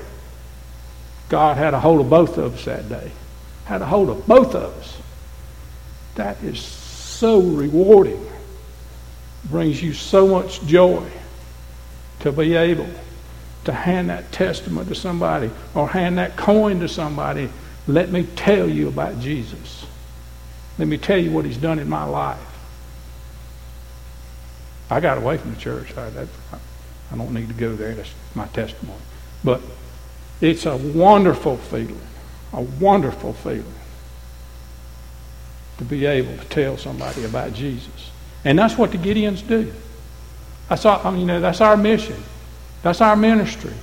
God 1.29 1.58
had 1.58 1.73
a 1.73 1.79
hold 1.79 2.01
of 2.01 2.10
both 2.10 2.38
of 2.38 2.56
us 2.56 2.65
that 2.65 2.89
day. 2.89 3.12
Had 3.65 3.82
a 3.82 3.86
hold 3.86 4.10
of 4.10 4.27
both 4.27 4.53
of 4.53 4.77
us. 4.77 4.97
That 6.15 6.43
is 6.43 6.62
so 6.62 7.39
rewarding. 7.41 8.23
Brings 9.45 9.82
you 9.82 9.93
so 9.93 10.27
much 10.27 10.63
joy 10.65 11.10
to 12.21 12.32
be 12.32 12.56
able 12.56 12.89
to 13.65 13.71
hand 13.71 14.10
that 14.10 14.32
testament 14.32 14.88
to 14.89 14.95
somebody 14.95 15.51
or 15.73 15.88
hand 15.88 16.17
that 16.17 16.36
coin 16.36 16.79
to 16.79 16.88
somebody. 16.88 17.49
Let 17.88 18.10
me 18.10 18.23
tell 18.36 18.69
you 18.69 18.88
about 18.88 19.19
Jesus. 19.19 19.86
Let 20.77 20.88
me 20.88 20.97
tell 20.97 21.17
you 21.17 21.32
what 21.32 21.45
he's 21.45 21.58
done 21.58 21.79
in 21.79 21.89
my 21.89 22.06
life. 22.06 22.39
I 24.89 24.99
got 24.99 25.17
away 25.17 25.38
from 25.38 25.53
the 25.53 25.60
church. 25.60 25.95
I, 25.97 26.10
that, 26.12 26.27
I 27.12 27.17
don't 27.17 27.34
need 27.34 27.47
to 27.47 27.53
go 27.53 27.75
there. 27.75 27.93
That's 27.93 28.13
my 28.36 28.47
testimony. 28.47 28.99
But 29.43 29.62
it's 30.41 30.65
a 30.65 30.77
wonderful 30.77 31.58
feeling, 31.58 32.01
a 32.51 32.62
wonderful 32.62 33.34
feeling 33.34 33.73
to 35.77 35.84
be 35.84 36.06
able 36.06 36.38
to 36.38 36.45
tell 36.45 36.77
somebody 36.77 37.23
about 37.23 37.53
Jesus. 37.53 38.12
And 38.45 38.60
that's 38.60 38.77
what 38.77 38.91
the 38.91 38.97
Gideons 38.97 39.47
do. 39.47 39.71
That's 40.69 40.86
our, 40.86 41.06
I 41.06 41.12
mean, 41.12 41.21
you 41.21 41.25
know, 41.25 41.39
that's 41.39 41.62
our 41.62 41.77
mission. 41.77 42.21
That's 42.82 43.01
our 43.01 43.15
ministry. 43.15 43.73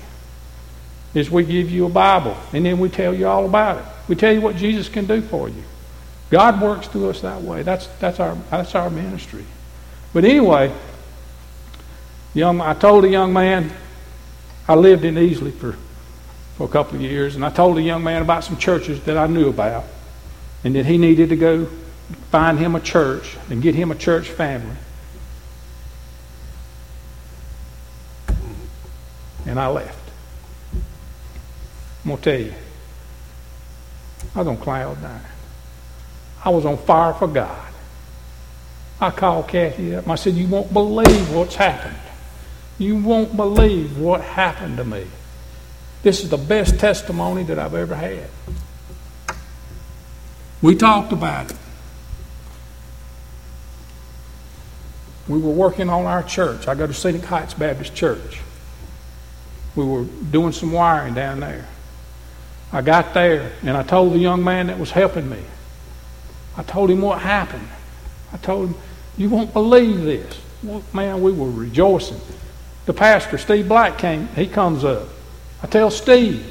Is 1.14 1.30
we 1.30 1.44
give 1.44 1.70
you 1.70 1.86
a 1.86 1.88
Bible 1.88 2.36
and 2.52 2.64
then 2.64 2.78
we 2.78 2.88
tell 2.88 3.12
you 3.12 3.26
all 3.26 3.46
about 3.46 3.78
it. 3.78 3.84
We 4.08 4.14
tell 4.14 4.32
you 4.32 4.40
what 4.40 4.56
Jesus 4.56 4.88
can 4.88 5.06
do 5.06 5.20
for 5.20 5.48
you. 5.48 5.62
God 6.30 6.60
works 6.60 6.86
through 6.86 7.10
us 7.10 7.20
that 7.22 7.42
way. 7.42 7.62
That's 7.62 7.86
that's 7.98 8.20
our 8.20 8.36
that's 8.50 8.76
our 8.76 8.88
ministry. 8.88 9.44
But 10.12 10.24
anyway, 10.24 10.72
young 12.34 12.60
I 12.60 12.74
told 12.74 13.04
a 13.04 13.08
young 13.08 13.32
man 13.32 13.72
I 14.68 14.76
lived 14.76 15.04
in 15.04 15.16
Easley 15.16 15.52
for 15.52 15.76
for 16.56 16.64
a 16.64 16.68
couple 16.68 16.96
of 16.96 17.02
years, 17.02 17.34
and 17.34 17.44
I 17.44 17.50
told 17.50 17.78
a 17.78 17.82
young 17.82 18.04
man 18.04 18.22
about 18.22 18.44
some 18.44 18.56
churches 18.56 19.02
that 19.04 19.16
I 19.16 19.26
knew 19.26 19.48
about, 19.48 19.84
and 20.62 20.74
that 20.76 20.86
he 20.86 20.98
needed 20.98 21.30
to 21.30 21.36
go 21.36 21.68
find 22.30 22.58
him 22.58 22.74
a 22.74 22.80
church 22.80 23.36
and 23.48 23.62
get 23.62 23.74
him 23.74 23.90
a 23.90 23.94
church 23.94 24.28
family. 24.28 24.76
And 29.46 29.58
I 29.58 29.68
left. 29.68 29.98
I'm 32.04 32.10
going 32.10 32.18
to 32.18 32.22
tell 32.22 32.40
you, 32.40 32.54
I 34.34 34.38
was 34.38 34.48
on 34.48 34.56
cloud 34.58 35.02
nine. 35.02 35.20
I 36.44 36.50
was 36.50 36.64
on 36.64 36.78
fire 36.78 37.12
for 37.14 37.28
God. 37.28 37.66
I 39.00 39.10
called 39.10 39.48
Kathy 39.48 39.94
up. 39.94 40.08
I 40.08 40.14
said, 40.14 40.34
You 40.34 40.46
won't 40.46 40.72
believe 40.72 41.34
what's 41.34 41.54
happened. 41.54 41.96
You 42.78 42.96
won't 42.96 43.36
believe 43.36 43.98
what 43.98 44.20
happened 44.22 44.76
to 44.78 44.84
me. 44.84 45.06
This 46.02 46.22
is 46.22 46.30
the 46.30 46.38
best 46.38 46.78
testimony 46.78 47.42
that 47.44 47.58
I've 47.58 47.74
ever 47.74 47.94
had. 47.94 48.28
We 50.62 50.74
talked 50.76 51.12
about 51.12 51.50
it. 51.50 51.56
We 55.30 55.38
were 55.38 55.52
working 55.52 55.88
on 55.88 56.06
our 56.06 56.24
church. 56.24 56.66
I 56.66 56.74
go 56.74 56.88
to 56.88 56.92
Scenic 56.92 57.22
Heights 57.22 57.54
Baptist 57.54 57.94
Church. 57.94 58.40
We 59.76 59.84
were 59.84 60.02
doing 60.02 60.50
some 60.50 60.72
wiring 60.72 61.14
down 61.14 61.38
there. 61.38 61.68
I 62.72 62.82
got 62.82 63.14
there 63.14 63.52
and 63.62 63.76
I 63.76 63.84
told 63.84 64.12
the 64.12 64.18
young 64.18 64.42
man 64.42 64.66
that 64.66 64.76
was 64.76 64.90
helping 64.90 65.30
me. 65.30 65.38
I 66.56 66.64
told 66.64 66.90
him 66.90 67.00
what 67.00 67.20
happened. 67.20 67.68
I 68.32 68.38
told 68.38 68.70
him, 68.70 68.74
You 69.16 69.30
won't 69.30 69.52
believe 69.52 70.02
this. 70.02 70.40
Well, 70.64 70.82
man, 70.92 71.22
we 71.22 71.30
were 71.30 71.48
rejoicing. 71.48 72.20
The 72.86 72.92
pastor, 72.92 73.38
Steve 73.38 73.68
Black, 73.68 73.98
came. 73.98 74.26
He 74.34 74.48
comes 74.48 74.82
up. 74.82 75.06
I 75.62 75.68
tell 75.68 75.92
Steve, 75.92 76.44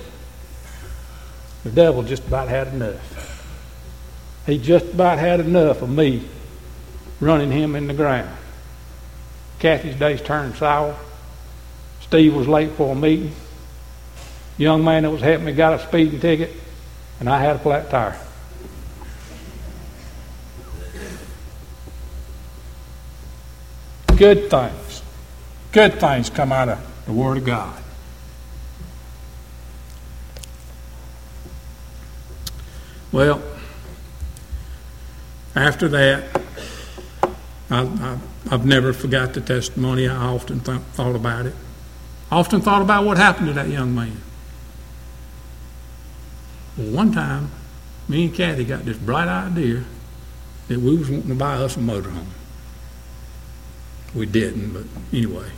the 1.65 1.71
devil 1.71 2.01
just 2.01 2.25
about 2.25 2.47
had 2.47 2.69
enough. 2.69 3.43
He 4.45 4.57
just 4.57 4.85
about 4.85 5.19
had 5.19 5.41
enough 5.41 5.81
of 5.81 5.89
me 5.89 6.23
running 7.19 7.51
him 7.51 7.75
in 7.75 7.87
the 7.87 7.93
ground. 7.93 8.38
Kathy's 9.59 9.95
days 9.95 10.21
turned 10.21 10.55
sour. 10.55 10.95
Steve 12.01 12.33
was 12.33 12.47
late 12.47 12.71
for 12.71 12.93
a 12.93 12.95
meeting. 12.95 13.33
Young 14.57 14.83
man 14.83 15.03
that 15.03 15.11
was 15.11 15.21
helping 15.21 15.45
me 15.45 15.53
got 15.53 15.73
a 15.73 15.79
speeding 15.79 16.19
ticket, 16.19 16.51
and 17.19 17.29
I 17.29 17.39
had 17.39 17.57
a 17.57 17.59
flat 17.59 17.89
tire. 17.89 18.17
Good 24.17 24.49
things. 24.49 25.01
Good 25.71 25.99
things 25.99 26.29
come 26.29 26.51
out 26.51 26.67
of 26.67 27.05
the 27.05 27.13
Word 27.13 27.37
of 27.37 27.45
God. 27.45 27.81
Well, 33.11 33.41
after 35.55 35.87
that, 35.87 36.38
I, 37.71 38.17
have 38.49 38.65
never 38.65 38.93
forgot 38.93 39.33
the 39.33 39.41
testimony. 39.41 40.07
I 40.07 40.15
often 40.15 40.59
th- 40.59 40.81
thought 40.93 41.15
about 41.15 41.45
it. 41.45 41.55
I 42.31 42.37
often 42.37 42.61
thought 42.61 42.81
about 42.81 43.05
what 43.05 43.17
happened 43.17 43.47
to 43.47 43.53
that 43.53 43.69
young 43.69 43.93
man. 43.93 44.21
Well, 46.77 46.91
one 46.91 47.11
time, 47.11 47.51
me 48.07 48.25
and 48.25 48.33
Kathy 48.33 48.65
got 48.65 48.85
this 48.85 48.97
bright 48.97 49.27
idea 49.27 49.83
that 50.67 50.79
we 50.79 50.97
was 50.97 51.09
wanting 51.09 51.29
to 51.29 51.35
buy 51.35 51.55
us 51.55 51.77
a 51.77 51.79
motorhome. 51.79 52.25
We 54.15 54.25
didn't, 54.25 54.73
but 54.73 54.83
anyway. 55.13 55.51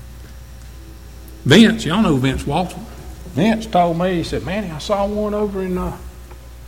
Vince, 1.45 1.85
y'all 1.85 2.01
know 2.01 2.17
Vince 2.17 2.45
Walton. 2.45 2.85
Vince 3.33 3.65
told 3.65 3.97
me, 3.97 4.15
he 4.15 4.23
said, 4.23 4.43
Manny, 4.43 4.69
I 4.69 4.79
saw 4.79 5.07
one 5.07 5.33
over 5.33 5.61
in 5.61 5.77
uh, 5.77 5.97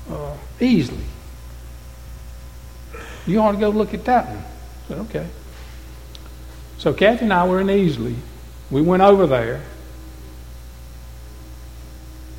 uh, 0.10 0.38
Easley. 0.60 1.04
You 3.28 3.40
ought 3.40 3.54
to 3.54 3.58
go 3.58 3.70
look 3.70 3.94
at 3.94 4.06
that 4.06 4.28
one. 4.28 4.44
Said, 4.94 5.02
okay. 5.02 5.28
So 6.78 6.94
Kathy 6.94 7.24
and 7.24 7.34
I 7.34 7.48
were 7.48 7.60
in 7.60 7.68
Easley. 7.68 8.16
We 8.70 8.82
went 8.82 9.02
over 9.02 9.26
there. 9.26 9.62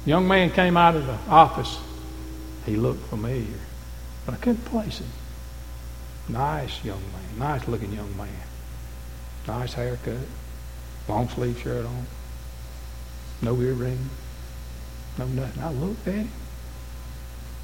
Young 0.07 0.29
man 0.29 0.51
came 0.51 0.77
out 0.77 0.95
of 0.95 1.07
the 1.07 1.19
office. 1.29 1.79
He 2.67 2.77
looked 2.77 3.05
familiar, 3.07 3.59
but 4.25 4.35
I 4.35 4.39
couldn't 4.39 4.65
place 4.67 4.99
him. 4.99 5.09
Nice 6.29 6.83
young 6.85 7.01
man, 7.13 7.39
nice 7.39 7.67
looking 7.69 7.93
young 7.93 8.17
man. 8.17 8.29
Nice 9.47 9.75
haircut, 9.75 10.17
long 11.09 11.29
sleeve 11.29 11.59
shirt 11.61 11.85
on, 11.85 12.07
no 13.43 13.61
earring, 13.61 14.09
no 15.19 15.27
nothing. 15.27 15.63
I 15.63 15.71
looked 15.73 16.07
at 16.09 16.15
him. 16.15 16.31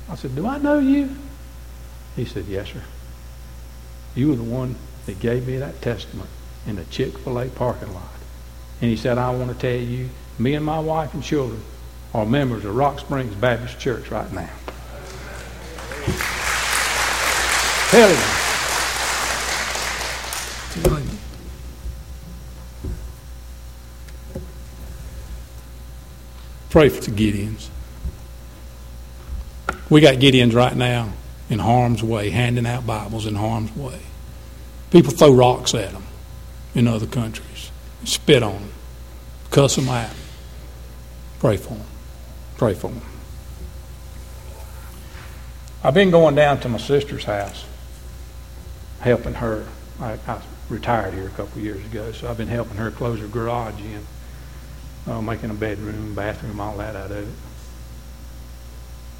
I 0.08 0.14
said, 0.16 0.34
Do 0.34 0.46
I 0.46 0.58
know 0.58 0.78
you? 0.78 1.14
He 2.16 2.24
said, 2.24 2.46
Yes, 2.46 2.68
sir. 2.68 2.82
You 4.14 4.28
were 4.28 4.36
the 4.36 4.42
one 4.42 4.76
that 5.06 5.20
gave 5.20 5.46
me 5.46 5.56
that 5.58 5.80
testament 5.80 6.28
in 6.66 6.76
the 6.76 6.84
Chick 6.84 7.16
fil 7.18 7.38
A 7.38 7.46
parking 7.48 7.92
lot. 7.94 8.02
And 8.80 8.90
he 8.90 8.96
said, 8.96 9.18
I 9.18 9.30
want 9.30 9.50
to 9.50 9.58
tell 9.58 9.80
you, 9.80 10.08
me 10.38 10.54
and 10.54 10.64
my 10.64 10.78
wife 10.78 11.14
and 11.14 11.22
children 11.22 11.62
are 12.14 12.26
members 12.26 12.64
of 12.64 12.74
Rock 12.74 12.98
Springs 12.98 13.34
Baptist 13.34 13.78
Church 13.78 14.10
right 14.10 14.32
now. 14.32 14.50
Tell 17.90 18.08
him. 18.08 18.40
Pray 26.70 26.88
for 26.88 27.00
the 27.00 27.10
Gideons. 27.10 27.68
We 29.90 30.00
got 30.00 30.14
Gideons 30.16 30.54
right 30.54 30.76
now 30.76 31.12
in 31.50 31.58
harm's 31.58 32.02
way, 32.02 32.30
handing 32.30 32.64
out 32.64 32.86
Bibles 32.86 33.26
in 33.26 33.34
harm's 33.34 33.76
way. 33.76 34.00
People 34.90 35.12
throw 35.12 35.34
rocks 35.34 35.74
at 35.74 35.92
them 35.92 36.04
in 36.74 36.86
other 36.86 37.06
countries, 37.06 37.70
spit 38.04 38.42
on 38.42 38.54
them, 38.54 38.72
cuss 39.50 39.76
them 39.76 39.88
out. 39.88 40.10
Pray 41.40 41.56
for 41.56 41.74
them. 41.74 41.86
Pray 42.58 42.74
for 42.74 42.90
them. 42.90 43.02
I've 45.82 45.94
been 45.94 46.10
going 46.10 46.34
down 46.34 46.60
to 46.60 46.68
my 46.68 46.78
sister's 46.78 47.24
house, 47.24 47.64
helping 49.00 49.34
her. 49.34 49.66
I, 49.98 50.18
I 50.26 50.42
retired 50.68 51.14
here 51.14 51.26
a 51.26 51.30
couple 51.30 51.62
years 51.62 51.84
ago, 51.86 52.12
so 52.12 52.28
I've 52.28 52.36
been 52.36 52.48
helping 52.48 52.76
her 52.76 52.90
close 52.90 53.18
her 53.20 53.26
garage 53.26 53.80
in, 53.80 54.06
uh, 55.10 55.22
making 55.22 55.50
a 55.50 55.54
bedroom, 55.54 56.14
bathroom, 56.14 56.60
all 56.60 56.76
that 56.76 56.94
out 56.94 57.10
of 57.10 57.26
it. 57.26 57.34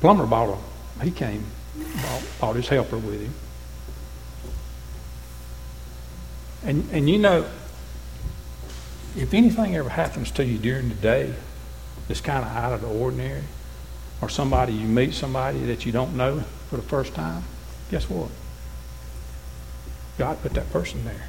Plumber 0.00 0.26
bought 0.26 0.58
a, 0.98 1.04
he 1.04 1.10
came, 1.10 1.44
bought, 1.76 2.22
bought 2.40 2.56
his 2.56 2.68
helper 2.68 2.98
with 2.98 3.20
him. 3.20 3.34
And, 6.62 6.88
and 6.92 7.08
you 7.08 7.18
know, 7.18 7.46
if 9.16 9.32
anything 9.34 9.76
ever 9.76 9.88
happens 9.88 10.30
to 10.32 10.44
you 10.44 10.58
during 10.58 10.88
the 10.88 10.94
day 10.94 11.34
that's 12.06 12.20
kind 12.20 12.44
of 12.44 12.50
out 12.50 12.72
of 12.72 12.82
the 12.82 12.88
ordinary, 12.88 13.42
or 14.20 14.28
somebody, 14.28 14.72
you 14.74 14.86
meet 14.86 15.14
somebody 15.14 15.60
that 15.66 15.86
you 15.86 15.92
don't 15.92 16.16
know 16.16 16.40
for 16.68 16.76
the 16.76 16.82
first 16.82 17.14
time, 17.14 17.42
guess 17.90 18.08
what? 18.08 18.28
God 20.18 20.40
put 20.42 20.52
that 20.54 20.70
person 20.70 21.04
there. 21.04 21.26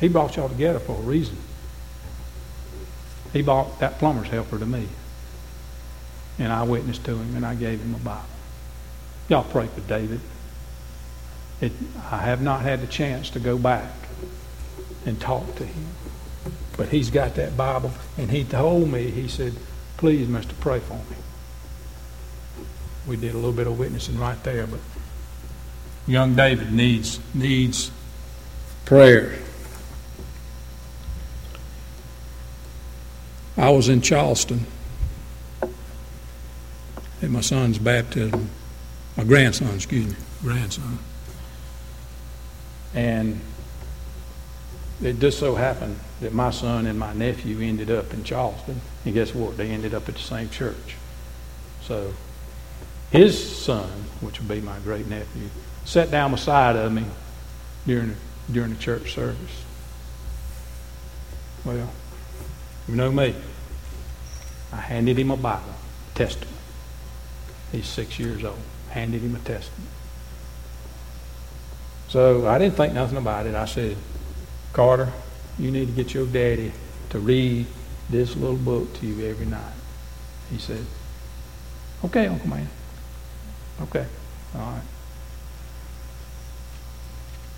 He 0.00 0.08
brought 0.08 0.36
y'all 0.36 0.48
together 0.48 0.78
for 0.78 0.96
a 0.96 1.02
reason. 1.02 1.36
He 3.32 3.42
brought 3.42 3.78
that 3.80 3.98
plumber's 3.98 4.28
helper 4.28 4.58
to 4.58 4.66
me. 4.66 4.88
And 6.38 6.52
I 6.52 6.62
witnessed 6.62 7.04
to 7.04 7.16
him 7.16 7.36
and 7.36 7.44
I 7.44 7.54
gave 7.54 7.80
him 7.80 7.94
a 7.94 7.98
Bible. 7.98 8.24
Y'all 9.32 9.42
pray 9.44 9.66
for 9.66 9.80
David. 9.80 10.20
It, 11.62 11.72
I 12.10 12.18
have 12.18 12.42
not 12.42 12.60
had 12.60 12.82
the 12.82 12.86
chance 12.86 13.30
to 13.30 13.40
go 13.40 13.56
back 13.56 13.90
and 15.06 15.18
talk 15.18 15.54
to 15.54 15.64
him. 15.64 15.86
But 16.76 16.90
he's 16.90 17.08
got 17.08 17.36
that 17.36 17.56
Bible, 17.56 17.92
and 18.18 18.30
he 18.30 18.44
told 18.44 18.90
me, 18.90 19.10
he 19.10 19.28
said, 19.28 19.54
please, 19.96 20.28
Mister, 20.28 20.52
pray 20.60 20.80
for 20.80 20.96
me. 20.96 21.16
We 23.06 23.16
did 23.16 23.32
a 23.32 23.36
little 23.36 23.54
bit 23.54 23.66
of 23.66 23.78
witnessing 23.78 24.18
right 24.18 24.36
there, 24.44 24.66
but 24.66 24.80
young 26.06 26.34
David 26.34 26.70
needs 26.70 27.18
needs 27.32 27.90
prayer. 28.84 29.38
I 33.56 33.70
was 33.70 33.88
in 33.88 34.02
Charleston 34.02 34.66
at 37.22 37.30
my 37.30 37.40
son's 37.40 37.78
baptism, 37.78 38.50
my 39.16 39.24
grandson, 39.24 39.74
excuse 39.74 40.06
me, 40.06 40.16
grandson. 40.42 40.98
And 42.94 43.40
it 45.02 45.18
just 45.18 45.38
so 45.38 45.54
happened 45.54 45.98
that 46.20 46.32
my 46.32 46.50
son 46.50 46.86
and 46.86 46.98
my 46.98 47.12
nephew 47.12 47.60
ended 47.60 47.90
up 47.90 48.12
in 48.12 48.24
Charleston. 48.24 48.80
And 49.04 49.14
guess 49.14 49.34
what? 49.34 49.56
They 49.56 49.70
ended 49.70 49.94
up 49.94 50.08
at 50.08 50.14
the 50.14 50.20
same 50.20 50.48
church. 50.50 50.96
So 51.82 52.14
his 53.10 53.64
son, 53.64 53.88
which 54.20 54.38
would 54.38 54.48
be 54.48 54.60
my 54.60 54.78
great 54.80 55.06
nephew, 55.06 55.48
sat 55.84 56.10
down 56.10 56.30
beside 56.30 56.76
of 56.76 56.92
me 56.92 57.04
during 57.86 58.16
during 58.50 58.74
the 58.74 58.78
church 58.78 59.14
service. 59.14 59.64
Well, 61.64 61.90
you 62.88 62.96
know 62.96 63.12
me. 63.12 63.34
I 64.72 64.76
handed 64.76 65.18
him 65.18 65.30
a 65.30 65.36
Bible, 65.36 65.74
Testament. 66.14 66.56
He's 67.70 67.86
six 67.86 68.18
years 68.18 68.44
old. 68.44 68.58
Handed 68.92 69.22
him 69.22 69.34
a 69.34 69.38
Testament. 69.38 69.90
So 72.08 72.46
I 72.46 72.58
didn't 72.58 72.76
think 72.76 72.92
nothing 72.92 73.16
about 73.16 73.46
it. 73.46 73.54
I 73.54 73.64
said, 73.64 73.96
Carter, 74.74 75.10
you 75.58 75.70
need 75.70 75.86
to 75.86 75.92
get 75.92 76.12
your 76.12 76.26
daddy 76.26 76.72
to 77.10 77.18
read 77.18 77.66
this 78.10 78.36
little 78.36 78.56
book 78.56 78.92
to 79.00 79.06
you 79.06 79.26
every 79.28 79.46
night. 79.46 79.74
He 80.50 80.58
said, 80.58 80.84
Okay, 82.04 82.26
Uncle 82.26 82.48
Man. 82.48 82.68
Okay. 83.80 84.06
All 84.54 84.60
right. 84.60 84.82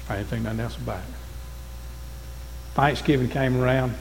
I 0.08 0.16
didn't 0.16 0.28
think 0.28 0.44
nothing 0.44 0.60
else 0.60 0.76
about 0.76 0.98
it. 0.98 1.14
Thanksgiving 2.74 3.28
came 3.28 3.60
around, 3.60 3.94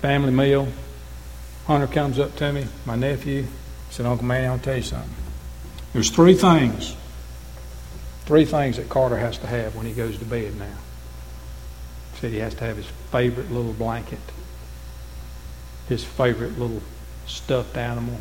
family 0.00 0.32
meal. 0.32 0.68
Hunter 1.66 1.86
comes 1.86 2.18
up 2.18 2.34
to 2.36 2.52
me, 2.52 2.66
my 2.86 2.96
nephew, 2.96 3.46
said, 3.90 4.06
Uncle 4.06 4.24
Man, 4.24 4.50
I'll 4.50 4.58
tell 4.58 4.76
you 4.76 4.82
something. 4.82 5.27
There's 5.92 6.10
three 6.10 6.34
things, 6.34 6.94
three 8.26 8.44
things 8.44 8.76
that 8.76 8.88
Carter 8.88 9.16
has 9.16 9.38
to 9.38 9.46
have 9.46 9.74
when 9.74 9.86
he 9.86 9.92
goes 9.92 10.18
to 10.18 10.24
bed 10.24 10.56
now. 10.58 10.66
He 12.12 12.20
said 12.20 12.32
he 12.32 12.38
has 12.38 12.54
to 12.54 12.64
have 12.64 12.76
his 12.76 12.86
favorite 13.10 13.50
little 13.50 13.72
blanket, 13.72 14.18
his 15.88 16.04
favorite 16.04 16.58
little 16.58 16.82
stuffed 17.26 17.76
animal, 17.76 18.18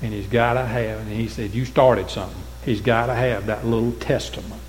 and 0.00 0.12
he's 0.12 0.26
got 0.26 0.54
to 0.54 0.64
have, 0.64 1.00
and 1.00 1.10
he 1.10 1.28
said, 1.28 1.54
You 1.54 1.64
started 1.64 2.10
something. 2.10 2.42
He's 2.64 2.80
got 2.80 3.06
to 3.06 3.14
have 3.14 3.46
that 3.46 3.66
little 3.66 3.92
testament. 3.92 4.60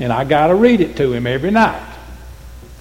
And 0.00 0.12
I 0.12 0.24
got 0.24 0.48
to 0.48 0.54
read 0.54 0.80
it 0.80 0.96
to 0.96 1.12
him 1.12 1.26
every 1.26 1.50
night. 1.50 1.94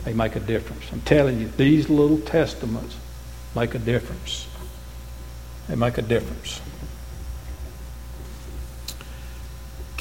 They 0.04 0.14
make 0.14 0.36
a 0.36 0.40
difference. 0.40 0.92
I'm 0.92 1.02
telling 1.02 1.40
you, 1.40 1.48
these 1.58 1.90
little 1.90 2.20
testaments 2.20 2.98
make 3.56 3.76
a 3.76 3.80
difference. 3.80 4.48
They 5.68 5.76
make 5.76 5.98
a 5.98 6.02
difference. 6.02 6.60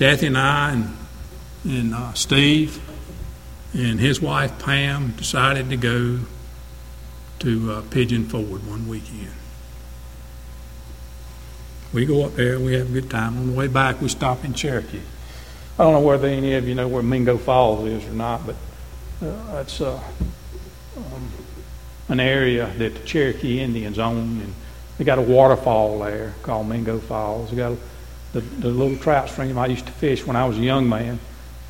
Kathy 0.02 0.26
and 0.26 0.36
I 0.36 0.72
and, 0.72 0.96
and 1.64 1.94
uh, 1.94 2.12
Steve 2.14 2.80
and 3.72 4.00
his 4.00 4.20
wife 4.20 4.58
Pam 4.58 5.12
decided 5.12 5.70
to 5.70 5.76
go 5.76 6.18
to 7.38 7.72
uh, 7.72 7.82
Pigeon 7.82 8.24
Forge 8.24 8.62
one 8.62 8.88
weekend. 8.88 9.30
We 11.92 12.04
go 12.04 12.24
up 12.24 12.34
there, 12.34 12.58
we 12.58 12.74
have 12.74 12.90
a 12.90 12.92
good 12.92 13.10
time. 13.10 13.38
On 13.38 13.46
the 13.46 13.52
way 13.52 13.68
back, 13.68 14.00
we 14.00 14.08
stop 14.08 14.44
in 14.44 14.54
Cherokee. 14.54 15.02
I 15.78 15.84
don't 15.84 15.92
know 15.92 16.00
whether 16.00 16.26
any 16.26 16.54
of 16.54 16.66
you 16.66 16.74
know 16.74 16.88
where 16.88 17.04
Mingo 17.04 17.38
Falls 17.38 17.86
is 17.86 18.04
or 18.04 18.14
not, 18.14 18.44
but 18.44 18.56
uh, 19.24 19.60
it's 19.60 19.80
uh, 19.80 20.02
um, 20.96 21.30
an 22.08 22.18
area 22.18 22.66
that 22.78 22.92
the 22.96 23.04
Cherokee 23.06 23.60
Indians 23.60 24.00
own, 24.00 24.40
and 24.40 24.54
they 24.98 25.04
got 25.04 25.20
a 25.20 25.22
waterfall 25.22 26.00
there 26.00 26.34
called 26.42 26.68
Mingo 26.68 26.98
Falls. 26.98 27.50
They 27.50 27.56
got 27.56 27.78
the, 28.32 28.40
the 28.40 28.68
little 28.68 28.96
trout 28.96 29.28
stream 29.28 29.58
I 29.58 29.66
used 29.66 29.86
to 29.86 29.92
fish 29.92 30.26
when 30.26 30.36
I 30.36 30.46
was 30.46 30.58
a 30.58 30.62
young 30.62 30.88
man. 30.88 31.18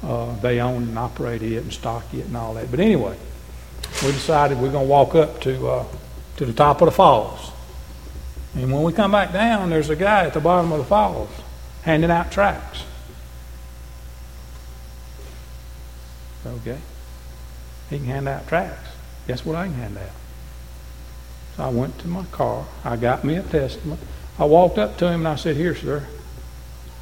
Uh, 0.03 0.35
they 0.41 0.61
own 0.61 0.83
and 0.83 0.99
operate 0.99 1.43
it 1.43 1.59
and 1.59 1.73
stock 1.73 2.05
it 2.13 2.27
and 2.27 2.37
all 2.37 2.55
that. 2.55 2.71
But 2.71 2.81
anyway, 2.81 3.17
we 4.03 4.13
decided 4.13 4.59
we're 4.59 4.73
going 4.73 4.87
to 4.87 4.91
walk 4.91 5.15
up 5.15 5.41
to 5.43 5.69
uh, 5.69 5.87
to 6.37 6.47
the 6.47 6.53
top 6.53 6.81
of 6.81 6.87
the 6.87 6.93
falls. 6.93 7.51
And 8.55 8.73
when 8.73 8.83
we 8.83 8.93
come 8.93 9.13
back 9.13 9.33
down, 9.33 9.71
there's 9.71 9.91
a 9.91 9.97
guy 9.97 10.27
at 10.27 10.35
the 10.35 10.41
bottom 10.41 10.73
of 10.73 10.79
the 10.79 10.85
falls 10.85 11.31
handing 11.83 12.11
out 12.11 12.31
tracts. 12.31 12.85
Okay. 16.45 16.79
He 17.91 17.99
can 17.99 18.07
hand 18.07 18.29
out 18.29 18.49
tracts. 18.49 18.89
Guess 19.27 19.45
what 19.45 19.57
I 19.57 19.67
can 19.67 19.75
hand 19.75 19.99
out? 19.99 20.11
So 21.57 21.65
I 21.65 21.69
went 21.69 21.99
to 22.01 22.09
my 22.09 22.25
car. 22.27 22.67
I 22.85 22.97
got 22.97 23.25
me 23.25 23.37
a 23.37 23.43
testament. 23.43 24.01
I 24.39 24.45
walked 24.45 24.79
up 24.79 24.97
to 24.99 25.07
him 25.07 25.21
and 25.21 25.29
I 25.29 25.37
said, 25.37 25.57
Here, 25.57 25.75
sir, 25.75 26.07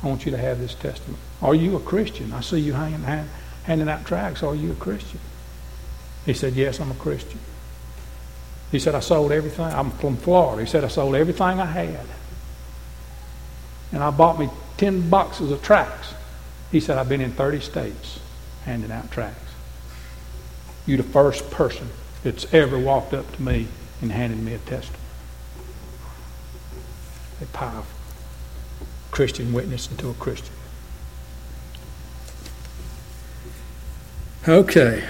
I 0.03 0.07
want 0.07 0.25
you 0.25 0.33
to 0.33 0.39
have 0.39 0.59
this 0.59 0.75
testament. 0.75 1.19
Are 1.43 1.55
you 1.55 1.77
a 1.77 1.81
Christian? 1.81 2.33
I 2.33 2.41
see 2.41 2.59
you 2.59 2.73
hanging, 2.73 3.03
hand, 3.03 3.29
handing 3.65 3.89
out 3.89 4.07
tracts. 4.07 4.43
Are 4.43 4.55
you 4.55 4.73
a 4.73 4.77
Christian? 4.77 5.21
He 6.25 6.35
said, 6.35 6.55
Yes, 6.55 6.81
I'm 6.81 6.91
a 6.91 6.95
Christian. 6.95 7.39
He 8.71 8.79
said, 8.79 8.95
I 8.95 9.01
sold 9.01 9.33
everything. 9.33 9.67
I'm 9.67 9.91
from 9.91 10.17
Florida. 10.17 10.63
He 10.63 10.69
said, 10.69 10.85
I 10.85 10.89
sold 10.89 11.15
everything 11.15 11.61
I 11.61 11.67
had. 11.67 12.07
And 13.93 14.03
I 14.03 14.11
bought 14.11 14.39
me 14.39 14.49
10 14.77 15.11
boxes 15.11 15.51
of 15.51 15.63
tracts. 15.63 16.15
He 16.71 16.79
said, 16.81 16.97
I've 16.97 17.09
been 17.09 17.21
in 17.21 17.33
30 17.33 17.61
states 17.61 18.21
handing 18.65 18.93
out 18.93 19.11
tracts. 19.11 19.53
You're 20.87 20.99
the 20.99 21.03
first 21.03 21.51
person 21.51 21.89
that's 22.23 22.53
ever 22.55 22.79
walked 22.79 23.13
up 23.13 23.31
to 23.37 23.43
me 23.43 23.67
and 24.01 24.13
handed 24.13 24.39
me 24.39 24.55
a 24.55 24.59
testament. 24.59 25.03
A 27.43 27.47
powerful 27.47 28.00
Christian 29.21 29.53
witness 29.53 29.87
to 29.87 30.09
a 30.09 30.15
Christian. 30.15 30.55
Okay, 34.49 35.07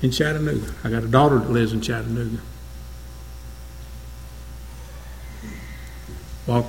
in 0.00 0.10
Chattanooga. 0.10 0.72
I 0.82 0.88
got 0.88 1.02
a 1.02 1.06
daughter 1.06 1.38
that 1.38 1.50
lives 1.50 1.74
in 1.74 1.82
Chattanooga. 1.82 2.40
Well, 6.46 6.66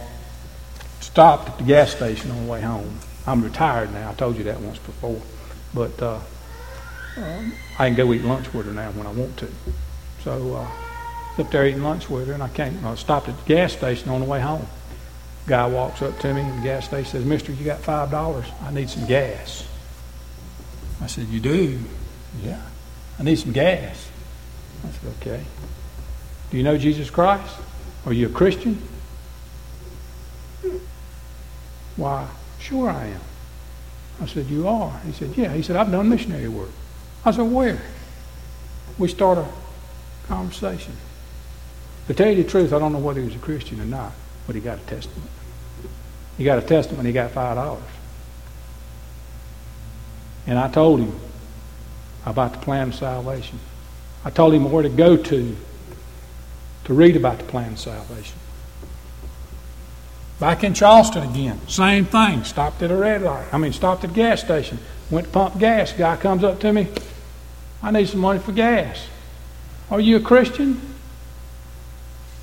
stopped 1.00 1.52
at 1.52 1.58
the 1.60 1.64
gas 1.64 1.96
station 1.96 2.32
on 2.32 2.44
the 2.46 2.52
way 2.52 2.60
home. 2.60 3.00
I'm 3.26 3.42
retired 3.42 3.94
now. 3.94 4.10
I 4.10 4.14
told 4.16 4.36
you 4.36 4.44
that 4.44 4.60
once 4.60 4.80
before. 4.80 5.22
But 5.74 6.02
uh, 6.02 6.20
um, 7.16 7.54
I 7.80 7.88
can 7.88 7.96
go 7.96 8.12
eat 8.12 8.26
lunch 8.26 8.54
with 8.54 8.66
her 8.66 8.74
now 8.74 8.92
when 8.92 9.08
I 9.08 9.12
want 9.12 9.38
to. 9.38 9.48
So 10.22 10.56
uh, 10.56 11.42
up 11.42 11.50
there 11.50 11.66
eating 11.66 11.82
lunch 11.82 12.10
with 12.10 12.28
her, 12.28 12.34
and 12.34 12.44
I 12.44 12.50
came. 12.50 12.86
I 12.86 12.96
stopped 12.96 13.30
at 13.30 13.38
the 13.38 13.46
gas 13.46 13.72
station 13.72 14.10
on 14.10 14.20
the 14.20 14.26
way 14.26 14.42
home. 14.42 14.68
Guy 15.46 15.68
walks 15.68 16.02
up 16.02 16.18
to 16.20 16.34
me 16.34 16.42
in 16.42 16.56
the 16.58 16.64
gas 16.64 16.86
station 16.86 17.12
says, 17.12 17.26
Mister, 17.26 17.52
you 17.52 17.66
got 17.66 17.80
five 17.80 18.10
dollars? 18.10 18.46
I 18.62 18.72
need 18.72 18.90
some 18.90 19.06
gas. 19.06 19.68
I 21.02 21.08
said, 21.08 21.28
You 21.28 21.40
do? 21.40 21.80
Yeah. 22.42 22.62
I 23.20 23.24
need 23.24 23.38
some 23.38 23.52
gas. 23.52 24.10
I 24.86 24.92
said, 24.92 25.14
Okay. 25.22 25.44
Do 26.50 26.58
you 26.58 26.64
know 26.64 26.78
Jesus 26.78 27.10
Christ? 27.10 27.56
Are 28.06 28.14
you 28.14 28.28
a 28.28 28.30
Christian? 28.30 28.82
Why, 31.96 32.28
sure 32.60 32.90
I 32.90 33.08
am. 33.08 33.22
I 34.22 34.26
said, 34.28 34.48
You 34.48 34.68
are? 34.68 34.98
He 35.06 35.12
said, 35.12 35.36
Yeah. 35.36 35.54
He 35.54 35.62
said, 35.62 35.76
I've 35.76 35.92
done 35.92 36.08
missionary 36.10 36.48
work. 36.48 36.70
I 37.26 37.32
said, 37.32 37.52
Where? 37.52 37.82
We 38.98 39.10
start 39.10 39.40
a 39.40 39.48
conversation. 40.28 40.96
To 42.08 42.14
tell 42.14 42.30
you 42.30 42.44
the 42.44 42.50
truth, 42.50 42.72
I 42.74 42.80
don't 42.80 42.94
know 42.94 43.00
whether 43.00 43.20
he 43.20 43.26
was 43.26 43.36
a 43.36 43.40
Christian 43.40 43.82
or 43.82 43.86
not, 43.86 44.14
but 44.46 44.56
he 44.56 44.62
got 44.62 44.80
a 44.80 44.82
testament. 44.82 45.30
He 46.38 46.44
got 46.44 46.58
a 46.58 46.62
testament, 46.62 47.06
he 47.06 47.14
got 47.14 47.32
five 47.32 47.56
dollars. 47.56 47.84
And 50.46 50.60
I 50.60 50.70
told 50.70 51.00
him 51.00 51.18
about 52.26 52.54
the 52.54 52.60
plan 52.60 52.90
of 52.90 52.96
salvation. 52.96 53.60
I 54.26 54.30
told 54.30 54.54
him 54.54 54.70
where 54.72 54.84
to 54.84 54.90
go 54.90 55.18
to 55.18 55.56
to 56.86 56.94
read 56.94 57.16
about 57.16 57.38
the 57.38 57.46
plan 57.46 57.74
of 57.74 57.80
salvation. 57.80 58.38
Back 60.40 60.64
in 60.64 60.74
Charleston 60.74 61.24
again, 61.30 61.60
same 61.68 62.06
thing. 62.06 62.44
Stopped 62.44 62.82
at 62.82 62.92
a 62.92 62.96
red 62.96 63.22
light. 63.22 63.54
I 63.54 63.58
mean, 63.58 63.72
stopped 63.72 64.04
at 64.04 64.10
a 64.10 64.14
gas 64.14 64.42
station. 64.42 64.80
Went 65.10 65.28
to 65.28 65.34
pump 65.34 65.60
gas. 65.60 65.94
Guy 65.94 66.18
comes 66.18 66.44
up 66.44 66.60
to 66.62 66.74
me. 66.74 66.88
I 67.82 67.92
need 67.92 68.10
some 68.10 68.20
money 68.20 68.40
for 68.40 68.52
gas. 68.52 69.08
Are 69.92 70.00
you 70.00 70.18
a 70.18 70.20
Christian? 70.20 70.82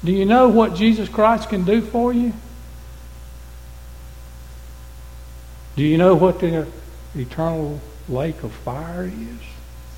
Do 0.04 0.12
you 0.12 0.24
know 0.24 0.48
what 0.48 0.74
Jesus 0.74 1.08
Christ 1.08 1.48
can 1.50 1.64
do 1.64 1.82
for 1.82 2.12
you? 2.12 2.32
Do 5.76 5.82
you 5.82 5.98
know 5.98 6.14
what 6.14 6.40
the 6.40 6.66
eternal 7.14 7.80
lake 8.08 8.42
of 8.42 8.52
fire 8.52 9.04
is? 9.04 9.38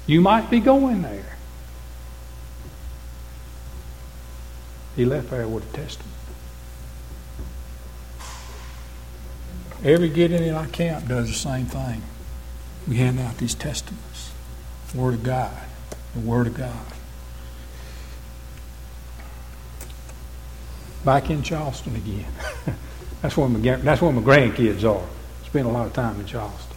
You 0.07 0.21
might 0.21 0.51
be 0.51 0.61
going 0.61 1.03
there. 1.03 1.37
He 4.97 5.05
left 5.05 5.31
there 5.31 5.49
with 5.49 5.73
a 5.73 5.77
testament. 5.77 6.11
Every 9.85 10.09
Gideon 10.09 10.43
in 10.43 10.55
our 10.55 10.67
camp 10.67 11.09
does 11.09 11.29
the 11.29 11.35
same 11.35 11.67
thing. 11.67 12.03
We 12.87 12.97
hand 12.97 13.19
out 13.19 13.39
these 13.39 13.55
testaments. 13.55 14.33
Word 14.95 15.15
of 15.15 15.23
God. 15.23 15.57
The 16.15 16.21
Word 16.21 16.47
of 16.47 16.55
God. 16.55 16.92
Back 21.05 21.31
in 21.31 21.43
Charleston 21.43 21.97
again. 21.97 22.27
that's 23.23 23.37
where 23.37 23.49
my 23.49 23.59
that's 23.59 24.01
where 24.01 24.13
my 24.13 24.23
grandkids 24.23 24.85
are. 24.85 25.07
Spend 25.47 25.67
a 25.67 25.71
lot 25.71 25.87
of 25.87 25.93
time 25.93 26.19
in 26.21 26.27
Charleston. 26.27 26.77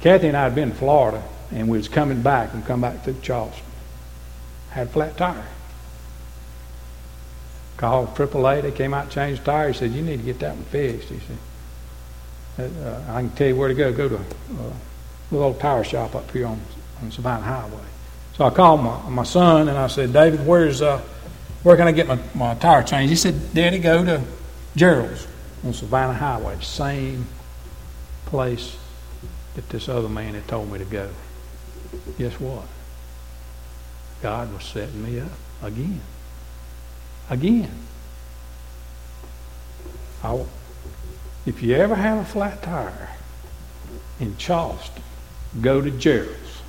Kathy 0.00 0.28
and 0.28 0.36
I 0.36 0.44
had 0.44 0.54
been 0.54 0.70
to 0.70 0.76
Florida, 0.76 1.22
and 1.50 1.68
we 1.68 1.78
was 1.78 1.88
coming 1.88 2.22
back 2.22 2.54
and 2.54 2.64
come 2.64 2.82
back 2.82 3.02
through 3.02 3.16
Charleston. 3.22 3.64
Had 4.70 4.88
a 4.88 4.90
flat 4.90 5.16
tire. 5.16 5.46
Called 7.76 8.14
AAA. 8.14 8.62
They 8.62 8.70
came 8.70 8.92
out, 8.92 9.10
changed 9.10 9.42
the 9.42 9.46
tire. 9.46 9.68
He 9.68 9.74
said, 9.74 9.92
"You 9.92 10.02
need 10.02 10.18
to 10.18 10.22
get 10.24 10.40
that 10.40 10.54
one 10.54 10.64
fixed." 10.64 11.08
He 11.08 11.20
said, 12.56 12.70
uh, 12.84 13.12
"I 13.12 13.20
can 13.20 13.30
tell 13.30 13.48
you 13.48 13.56
where 13.56 13.68
to 13.68 13.74
go. 13.74 13.92
Go 13.92 14.08
to 14.08 14.16
a 14.16 15.34
little 15.34 15.54
tire 15.54 15.84
shop 15.84 16.14
up 16.14 16.30
here 16.32 16.46
on 16.46 16.60
on 17.02 17.10
Savannah 17.10 17.44
Highway." 17.44 17.86
So 18.36 18.44
I 18.44 18.50
called 18.50 18.82
my 18.82 19.08
my 19.08 19.24
son 19.24 19.68
and 19.68 19.78
I 19.78 19.86
said, 19.86 20.12
"David, 20.12 20.46
where's 20.46 20.82
uh, 20.82 21.00
where 21.62 21.76
can 21.76 21.88
I 21.88 21.92
get 21.92 22.06
my, 22.06 22.18
my 22.34 22.54
tire 22.54 22.82
changed?" 22.82 23.10
He 23.10 23.16
said, 23.16 23.54
"Daddy, 23.54 23.78
go 23.78 24.04
to 24.04 24.22
Gerald's 24.76 25.26
on 25.64 25.72
Savannah 25.72 26.14
Highway, 26.14 26.58
same 26.60 27.26
place 28.26 28.76
that 29.54 29.68
this 29.70 29.88
other 29.88 30.08
man 30.08 30.34
had 30.34 30.46
told 30.48 30.70
me 30.70 30.78
to 30.78 30.84
go." 30.84 31.10
Guess 32.18 32.38
what? 32.40 32.66
God 34.22 34.52
was 34.52 34.64
setting 34.64 35.02
me 35.02 35.20
up 35.20 35.30
again 35.62 36.00
again. 37.30 37.70
I, 40.22 40.44
if 41.46 41.62
you 41.62 41.74
ever 41.76 41.94
have 41.94 42.18
a 42.18 42.24
flat 42.24 42.62
tire 42.62 43.10
in 44.18 44.36
Charleston, 44.36 45.02
go 45.60 45.80
to 45.80 45.90
Gerald's. 45.90 46.62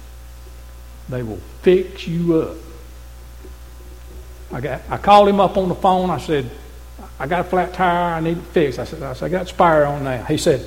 They 1.08 1.24
will 1.24 1.42
fix 1.62 2.08
you 2.08 2.38
up. 2.38 2.58
I 4.52 4.62
got 4.62 4.82
I 4.90 4.98
called 4.98 5.28
him 5.28 5.40
up 5.40 5.58
on 5.58 5.70
the 5.70 5.76
phone. 5.76 6.10
I 6.10 6.18
said, 6.18 6.50
I 7.20 7.28
got 7.28 7.42
a 7.42 7.44
flat 7.44 7.74
tire, 7.74 8.16
I 8.16 8.20
need 8.20 8.38
it 8.38 8.44
fixed. 8.46 8.80
I 8.80 8.86
said, 8.86 9.04
I, 9.04 9.14
said, 9.14 9.26
I 9.26 9.30
got 9.30 9.48
spire 9.48 9.86
on 9.86 10.04
now. 10.04 10.24
He 10.24 10.38
said, 10.38 10.66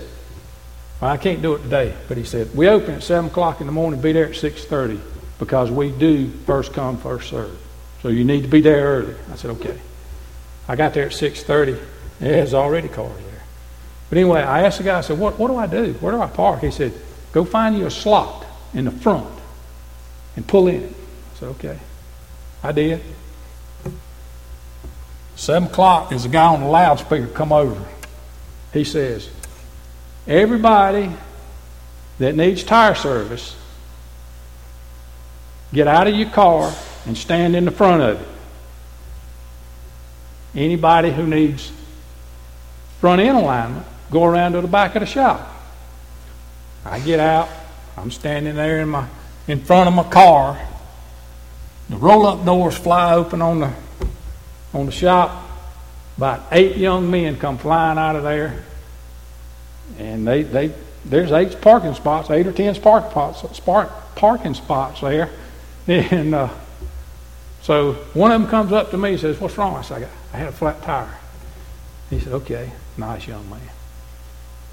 well, 1.01 1.11
I 1.11 1.16
can't 1.16 1.42
do 1.42 1.55
it 1.55 1.62
today. 1.62 1.95
But 2.09 2.16
he 2.16 2.25
said, 2.25 2.55
we 2.55 2.68
open 2.68 2.95
at 2.95 3.03
seven 3.03 3.31
o'clock 3.31 3.61
in 3.61 3.66
the 3.66 3.73
morning, 3.73 4.01
be 4.01 4.12
there 4.12 4.29
at 4.29 4.37
six 4.37 4.64
thirty, 4.64 5.01
because 5.38 5.71
we 5.71 5.90
do 5.90 6.31
first 6.47 6.73
come, 6.73 6.99
first 6.99 7.31
serve. 7.31 7.59
So 8.03 8.09
you 8.09 8.25
need 8.25 8.42
to 8.42 8.49
be 8.49 8.61
there 8.61 8.85
early. 8.85 9.14
I 9.33 9.37
said, 9.37 9.53
okay. 9.53 9.79
I 10.68 10.77
got 10.77 10.92
there 10.92 11.07
at 11.07 11.12
6.30. 11.12 11.81
There's 12.18 12.55
already 12.55 12.88
cars 12.88 13.16
there. 13.16 13.42
But 14.09 14.18
anyway, 14.18 14.42
I 14.42 14.62
asked 14.64 14.79
the 14.79 14.85
guy, 14.85 14.99
I 14.99 15.01
said, 15.01 15.18
what, 15.18 15.38
what 15.38 15.49
do 15.49 15.57
I 15.57 15.66
do? 15.66 15.92
Where 15.95 16.12
do 16.12 16.21
I 16.21 16.27
park? 16.27 16.61
He 16.61 16.71
said, 16.71 16.92
go 17.33 17.45
find 17.45 17.77
you 17.79 17.87
a 17.87 17.90
slot 17.90 18.45
in 18.75 18.85
the 18.85 18.90
front 18.90 19.29
and 20.37 20.47
pull 20.47 20.66
in. 20.68 20.85
I 20.85 21.38
said, 21.38 21.49
okay. 21.51 21.79
I 22.62 22.73
did. 22.73 23.01
Seven 25.42 25.68
o'clock, 25.68 26.11
there's 26.11 26.24
a 26.24 26.28
guy 26.28 26.46
on 26.46 26.61
the 26.61 26.68
loudspeaker 26.68 27.26
come 27.26 27.52
over. 27.52 27.85
He 28.72 28.85
says, 28.85 29.28
everybody 30.24 31.11
that 32.20 32.37
needs 32.37 32.62
tire 32.62 32.94
service, 32.94 33.57
get 35.74 35.88
out 35.88 36.07
of 36.07 36.14
your 36.14 36.31
car 36.31 36.72
and 37.07 37.18
stand 37.18 37.57
in 37.57 37.64
the 37.64 37.72
front 37.72 38.02
of 38.02 38.22
it. 38.22 38.28
Anybody 40.55 41.11
who 41.11 41.26
needs 41.26 41.72
front 43.00 43.20
end 43.20 43.37
alignment, 43.37 43.85
go 44.12 44.22
around 44.22 44.52
to 44.52 44.61
the 44.61 44.68
back 44.68 44.94
of 44.94 45.00
the 45.00 45.07
shop. 45.07 45.52
I 46.85 47.00
get 47.00 47.18
out, 47.18 47.48
I'm 47.96 48.12
standing 48.12 48.55
there 48.55 48.78
in 48.78 48.90
my 48.90 49.09
in 49.48 49.59
front 49.59 49.88
of 49.88 49.94
my 49.94 50.09
car. 50.09 50.57
The 51.90 51.96
roll 51.96 52.28
up 52.28 52.44
doors 52.44 52.76
fly 52.76 53.12
open 53.14 53.42
on 53.42 53.59
the 53.59 53.72
on 54.72 54.87
the 54.87 54.92
shop. 54.92 55.48
About 56.16 56.44
eight 56.52 56.76
young 56.76 57.11
men 57.11 57.37
come 57.37 57.58
flying 57.58 57.98
out 57.98 58.16
of 58.16 58.22
there. 58.22 58.64
And 59.98 60.26
they, 60.26 60.42
they 60.42 60.72
there's 61.04 61.32
eight 61.32 61.61
parking 61.61 61.94
spots, 61.94 62.30
eight 62.30 62.46
or 62.46 62.52
ten 62.52 62.74
parking 62.76 63.11
spots, 63.54 63.61
parking 64.14 64.54
spots 64.54 65.00
there. 65.00 65.30
And 65.88 66.32
uh, 66.32 66.48
so 67.62 67.94
one 68.14 68.30
of 68.30 68.40
them 68.40 68.48
comes 68.48 68.70
up 68.70 68.92
to 68.92 68.96
me 68.96 69.11
and 69.11 69.20
says, 69.20 69.40
What's 69.40 69.58
wrong? 69.58 69.74
I 69.74 69.82
said, 69.82 70.08
I, 70.32 70.37
I 70.37 70.38
had 70.38 70.48
a 70.48 70.52
flat 70.52 70.80
tire. 70.82 71.12
He 72.08 72.20
said, 72.20 72.32
Okay, 72.35 72.70
nice 72.96 73.26
young 73.26 73.50
man. 73.50 73.61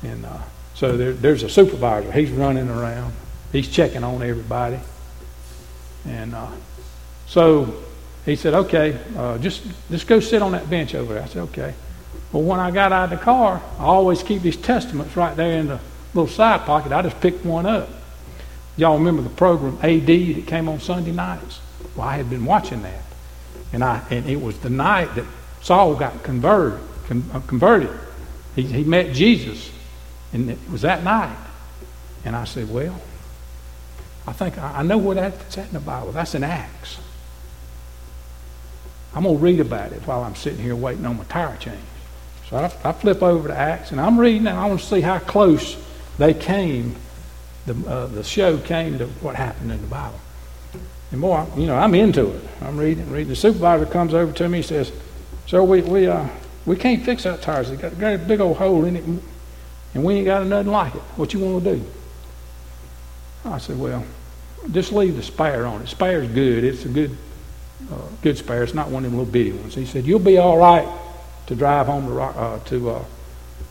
And 0.03 0.25
uh, 0.25 0.37
so 0.75 0.97
there, 0.97 1.13
there's 1.13 1.41
a 1.41 1.49
supervisor. 1.49 2.11
He's 2.11 2.29
running 2.29 2.69
around, 2.69 3.13
he's 3.51 3.67
checking 3.67 4.03
on 4.03 4.21
everybody. 4.21 4.79
And 6.05 6.35
uh, 6.35 6.51
so 7.25 7.73
he 8.29 8.35
said, 8.35 8.53
Okay, 8.53 8.97
uh, 9.17 9.37
just, 9.37 9.63
just 9.89 10.07
go 10.07 10.19
sit 10.19 10.41
on 10.41 10.51
that 10.53 10.69
bench 10.69 10.95
over 10.95 11.13
there. 11.13 11.23
I 11.23 11.27
said, 11.27 11.41
Okay. 11.43 11.73
Well, 12.31 12.43
when 12.43 12.59
I 12.59 12.69
got 12.71 12.91
out 12.91 13.05
of 13.05 13.19
the 13.19 13.23
car, 13.23 13.61
I 13.79 13.83
always 13.83 14.21
keep 14.21 14.41
these 14.41 14.57
testaments 14.57 15.15
right 15.15 15.35
there 15.35 15.59
in 15.59 15.67
the 15.67 15.79
little 16.13 16.27
side 16.27 16.61
pocket. 16.61 16.91
I 16.91 17.01
just 17.01 17.19
picked 17.21 17.43
one 17.43 17.65
up. 17.65 17.89
Y'all 18.77 18.97
remember 18.97 19.21
the 19.21 19.29
program 19.29 19.77
AD 19.81 20.05
that 20.05 20.43
came 20.45 20.69
on 20.69 20.79
Sunday 20.79 21.11
nights? 21.11 21.59
Well, 21.95 22.07
I 22.07 22.17
had 22.17 22.29
been 22.29 22.45
watching 22.45 22.83
that, 22.83 23.03
and 23.73 23.83
I 23.83 24.01
and 24.11 24.29
it 24.29 24.39
was 24.39 24.57
the 24.59 24.69
night 24.69 25.15
that 25.15 25.25
Saul 25.61 25.95
got 25.95 26.23
converted. 26.23 26.79
Con, 27.07 27.23
uh, 27.33 27.39
converted. 27.41 27.89
He, 28.55 28.63
he 28.63 28.83
met 28.83 29.13
Jesus, 29.13 29.71
and 30.31 30.51
it 30.51 30.59
was 30.71 30.81
that 30.83 31.03
night. 31.03 31.35
And 32.23 32.35
I 32.35 32.43
said, 32.43 32.69
well, 32.69 33.01
I 34.27 34.33
think 34.33 34.57
I, 34.57 34.79
I 34.79 34.83
know 34.83 34.97
where 34.97 35.15
that's 35.15 35.57
at 35.57 35.67
in 35.67 35.73
the 35.73 35.79
Bible. 35.79 36.11
That's 36.11 36.35
in 36.35 36.43
Acts. 36.43 36.99
I'm 39.13 39.23
going 39.23 39.37
to 39.37 39.43
read 39.43 39.59
about 39.59 39.91
it 39.91 40.01
while 40.05 40.23
I'm 40.23 40.35
sitting 40.35 40.59
here 40.59 40.75
waiting 40.75 41.05
on 41.05 41.17
my 41.17 41.23
tire 41.25 41.57
change. 41.57 41.79
So 42.49 42.57
I, 42.57 42.65
I 42.83 42.91
flip 42.91 43.21
over 43.21 43.47
to 43.47 43.55
Acts, 43.55 43.91
and 43.91 43.99
I'm 43.99 44.19
reading, 44.19 44.47
and 44.47 44.57
I 44.57 44.65
want 44.67 44.79
to 44.79 44.85
see 44.85 45.01
how 45.01 45.19
close 45.19 45.77
they 46.17 46.33
came, 46.33 46.95
the, 47.65 47.75
uh, 47.89 48.07
the 48.07 48.23
show 48.23 48.57
came 48.57 48.97
to 48.99 49.07
what 49.21 49.35
happened 49.35 49.71
in 49.71 49.81
the 49.81 49.87
Bible. 49.87 50.19
And 51.11 51.21
boy, 51.21 51.45
you 51.57 51.65
know, 51.65 51.75
I'm 51.75 51.95
into 51.95 52.31
it. 52.31 52.41
I'm 52.61 52.77
reading, 52.77 53.09
reading. 53.09 53.29
The 53.29 53.35
supervisor 53.35 53.85
comes 53.85 54.13
over 54.13 54.31
to 54.31 54.49
me 54.49 54.59
and 54.59 54.65
says, 54.65 54.91
So 55.47 55.63
we 55.63 55.81
we 55.81 56.07
uh 56.07 56.27
we 56.67 56.75
can't 56.75 57.03
fix 57.03 57.23
that 57.23 57.41
tire. 57.41 57.61
It 57.61 57.81
got, 57.81 57.97
got 57.97 58.13
a 58.13 58.17
big 58.19 58.39
old 58.39 58.57
hole 58.57 58.85
in 58.85 58.95
it, 58.95 59.03
and 59.03 60.03
we 60.03 60.15
ain't 60.15 60.25
got 60.25 60.45
nothing 60.45 60.71
like 60.71 60.93
it. 60.93 61.01
What 61.15 61.33
you 61.33 61.39
want 61.39 61.63
to 61.63 61.75
do? 61.75 61.85
I 63.45 63.57
said, 63.57 63.79
well, 63.79 64.03
just 64.71 64.91
leave 64.91 65.15
the 65.15 65.23
spare 65.23 65.65
on 65.65 65.81
it. 65.81 65.87
Spare's 65.87 66.27
good. 66.27 66.63
It's 66.63 66.85
a 66.85 66.89
good 66.89 67.15
uh, 67.91 67.95
good 68.21 68.37
spare. 68.37 68.63
It's 68.63 68.73
not 68.73 68.89
one 68.89 69.05
of 69.05 69.11
them 69.11 69.19
little 69.19 69.31
bitty 69.31 69.51
ones. 69.51 69.75
He 69.75 69.85
said, 69.85 70.05
you'll 70.05 70.19
be 70.19 70.37
all 70.37 70.57
right 70.57 70.87
to 71.47 71.55
drive 71.55 71.87
home 71.87 72.07
to 72.07 72.19
uh, 72.21 72.59
to 72.65 72.89
uh, 72.89 73.05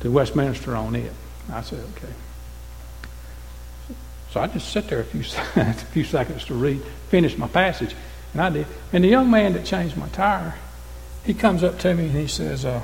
to 0.01 0.11
Westminster 0.11 0.75
on 0.77 0.95
it. 0.97 1.13
I 1.53 1.63
said, 1.63 1.81
okay. 1.97 2.13
So 4.31 4.41
I 4.41 4.47
just 4.49 4.71
sit 4.71 4.89
there 4.89 5.01
a 5.01 5.05
few 5.05 5.21
a 5.57 5.75
few 5.75 6.05
seconds 6.05 6.45
to 6.47 6.55
read, 6.55 6.83
finish 7.09 7.37
my 7.39 7.49
passage, 7.49 7.95
and 8.33 8.43
I 8.43 8.51
did. 8.51 8.67
And 8.93 9.05
the 9.05 9.09
young 9.09 9.31
man 9.31 9.53
that 9.55 9.65
changed 9.65 9.97
my 9.97 10.09
tire, 10.09 10.55
he 11.25 11.35
comes 11.35 11.63
up 11.63 11.79
to 11.81 11.95
me 11.95 12.07
and 12.07 12.17
he 12.17 12.27
says, 12.27 12.65
uh, 12.65 12.83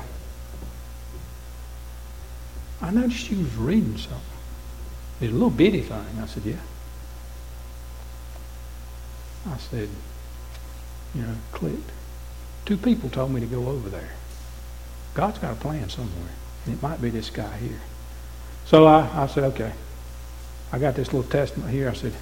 "I 2.81 2.91
noticed 2.91 3.29
you 3.29 3.39
was 3.39 3.55
reading 3.55 3.97
something. 3.97 4.19
It's 5.21 5.31
a 5.31 5.33
little 5.33 5.49
bitty 5.49 5.81
thing." 5.81 6.05
I 6.21 6.25
said, 6.25 6.43
"Yeah." 6.45 6.55
I 9.47 9.57
said, 9.57 9.89
"You 11.15 11.21
know, 11.23 11.35
clicked. 11.51 11.91
Two 12.65 12.77
people 12.77 13.09
told 13.09 13.31
me 13.31 13.39
to 13.39 13.47
go 13.47 13.67
over 13.67 13.89
there. 13.89 14.11
God's 15.13 15.39
got 15.39 15.53
a 15.53 15.55
plan 15.55 15.89
somewhere, 15.89 16.33
it 16.67 16.81
might 16.81 17.01
be 17.01 17.09
this 17.09 17.29
guy 17.29 17.57
here." 17.57 17.81
So 18.65 18.85
I, 18.85 19.23
I 19.23 19.27
said, 19.27 19.43
"Okay." 19.45 19.73
I 20.71 20.79
got 20.79 20.95
this 20.95 21.13
little 21.13 21.29
testament 21.29 21.71
here. 21.71 21.89
I 21.89 21.93
said, 21.93 22.13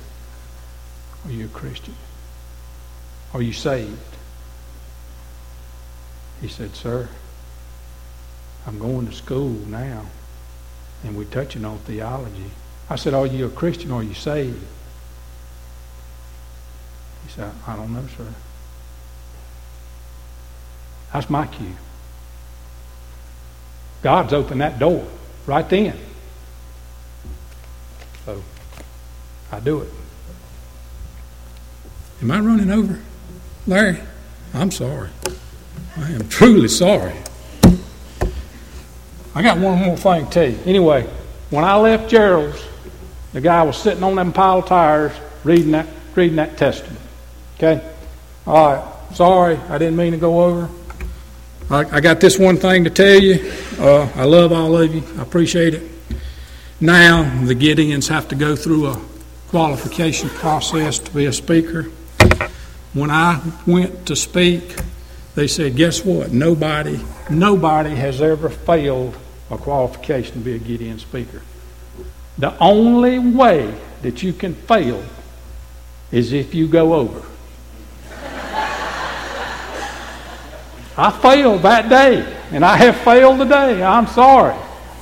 Are 1.25 1.31
you 1.31 1.45
a 1.45 1.49
Christian? 1.49 1.95
Are 3.33 3.41
you 3.41 3.53
saved? 3.53 3.97
He 6.41 6.47
said, 6.47 6.75
Sir, 6.75 7.09
I'm 8.67 8.77
going 8.77 9.07
to 9.07 9.11
school 9.13 9.49
now, 9.49 10.05
and 11.03 11.17
we're 11.17 11.23
touching 11.23 11.65
on 11.65 11.79
theology. 11.79 12.51
I 12.89 12.95
said, 12.95 13.13
Are 13.13 13.25
you 13.25 13.47
a 13.47 13.49
Christian 13.49 13.91
are 13.91 14.03
you 14.03 14.13
saved? 14.13 14.63
He 17.25 17.31
said, 17.31 17.53
I 17.65 17.75
don't 17.75 17.93
know, 17.93 18.05
sir. 18.17 18.33
That's 21.13 21.29
my 21.29 21.45
cue. 21.45 21.75
God's 24.01 24.33
opened 24.33 24.61
that 24.61 24.79
door 24.79 25.07
right 25.45 25.67
then. 25.69 25.95
So 28.25 28.41
I 29.51 29.59
do 29.59 29.81
it. 29.81 29.89
Am 32.21 32.31
I 32.31 32.39
running 32.39 32.71
over? 32.71 32.99
Larry, 33.67 33.99
I'm 34.53 34.71
sorry. 34.71 35.09
I 35.97 36.11
am 36.11 36.27
truly 36.27 36.67
sorry. 36.67 37.13
I 39.35 39.41
got 39.41 39.57
one 39.57 39.79
more 39.79 39.97
thing 39.97 40.25
to 40.25 40.31
tell 40.31 40.49
you. 40.49 40.59
Anyway, 40.65 41.07
when 41.49 41.63
I 41.63 41.75
left 41.77 42.09
Gerald's, 42.09 42.61
the 43.33 43.41
guy 43.41 43.63
was 43.63 43.77
sitting 43.77 44.03
on 44.03 44.15
them 44.15 44.33
pile 44.33 44.59
of 44.59 44.65
tires 44.65 45.13
reading 45.43 45.71
that 45.71 45.87
reading 46.15 46.35
that 46.37 46.57
testament. 46.57 46.99
Okay? 47.57 47.93
All 48.45 48.73
right. 48.73 49.15
Sorry, 49.15 49.57
I 49.57 49.77
didn't 49.77 49.95
mean 49.95 50.11
to 50.11 50.17
go 50.17 50.43
over. 50.43 50.69
I, 51.69 51.97
I 51.97 52.01
got 52.01 52.19
this 52.19 52.37
one 52.37 52.57
thing 52.57 52.83
to 52.83 52.89
tell 52.89 53.19
you. 53.21 53.51
Uh, 53.79 54.09
I 54.15 54.25
love 54.25 54.51
all 54.51 54.77
of 54.77 54.93
you. 54.93 55.03
I 55.17 55.21
appreciate 55.21 55.73
it. 55.73 55.89
Now, 56.81 57.23
the 57.45 57.55
Gideons 57.55 58.09
have 58.09 58.27
to 58.29 58.35
go 58.35 58.55
through 58.55 58.87
a 58.87 59.01
qualification 59.47 60.29
process 60.29 60.99
to 60.99 61.11
be 61.11 61.25
a 61.25 61.33
speaker. 61.33 61.83
When 62.93 63.09
I 63.09 63.41
went 63.65 64.07
to 64.07 64.15
speak, 64.15 64.75
they 65.35 65.47
said, 65.47 65.75
Guess 65.75 66.03
what? 66.03 66.31
Nobody, 66.31 66.99
nobody 67.29 67.91
has 67.91 68.21
ever 68.21 68.49
failed 68.49 69.17
a 69.49 69.57
qualification 69.57 70.33
to 70.33 70.39
be 70.39 70.55
a 70.55 70.59
Gideon 70.59 70.99
speaker. 70.99 71.41
The 72.37 72.57
only 72.59 73.19
way 73.19 73.73
that 74.01 74.21
you 74.21 74.33
can 74.33 74.53
fail 74.53 75.03
is 76.11 76.33
if 76.33 76.53
you 76.53 76.67
go 76.67 76.93
over. 76.93 77.23
I 80.95 81.11
failed 81.11 81.63
that 81.63 81.89
day, 81.89 82.21
and 82.51 82.63
I 82.63 82.77
have 82.77 82.97
failed 82.97 83.39
today. 83.39 83.83
I'm 83.83 84.07
sorry. 84.07 84.55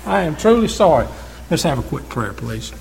I 0.06 0.22
am 0.22 0.36
truly 0.36 0.68
sorry. 0.68 1.08
Let's 1.50 1.64
have 1.64 1.80
a 1.80 1.84
quick 1.84 2.08
prayer, 2.08 2.34
please. 2.34 2.72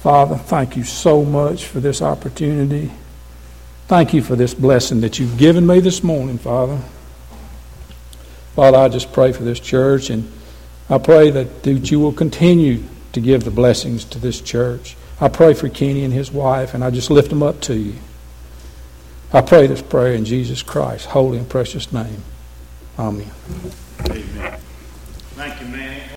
Father, 0.00 0.36
thank 0.36 0.76
you 0.76 0.84
so 0.84 1.24
much 1.24 1.66
for 1.66 1.78
this 1.78 2.00
opportunity. 2.00 2.90
Thank 3.86 4.14
you 4.14 4.22
for 4.22 4.34
this 4.34 4.54
blessing 4.54 5.02
that 5.02 5.18
you've 5.18 5.36
given 5.36 5.66
me 5.66 5.80
this 5.80 6.02
morning, 6.02 6.38
Father. 6.38 6.80
Father, 8.56 8.78
I 8.78 8.88
just 8.88 9.12
pray 9.12 9.32
for 9.32 9.42
this 9.42 9.60
church, 9.60 10.08
and 10.08 10.32
I 10.88 10.98
pray 10.98 11.30
that, 11.30 11.62
that 11.62 11.90
you 11.90 12.00
will 12.00 12.12
continue 12.12 12.82
to 13.12 13.20
give 13.20 13.44
the 13.44 13.50
blessings 13.50 14.04
to 14.06 14.18
this 14.18 14.40
church. 14.40 14.96
I 15.20 15.28
pray 15.28 15.52
for 15.54 15.68
Kenny 15.68 16.04
and 16.04 16.12
his 16.12 16.32
wife, 16.32 16.72
and 16.74 16.82
I 16.82 16.90
just 16.90 17.10
lift 17.10 17.28
them 17.28 17.42
up 17.42 17.60
to 17.62 17.74
you. 17.74 17.94
I 19.34 19.40
pray 19.40 19.66
this 19.66 19.80
prayer 19.80 20.12
in 20.14 20.26
Jesus 20.26 20.62
Christ's 20.62 21.06
holy 21.06 21.38
and 21.38 21.48
precious 21.48 21.90
name. 21.90 22.22
Amen. 22.98 23.30
Amen. 24.10 24.58
Thank 25.36 25.60
you, 25.62 25.68
man. 25.68 26.01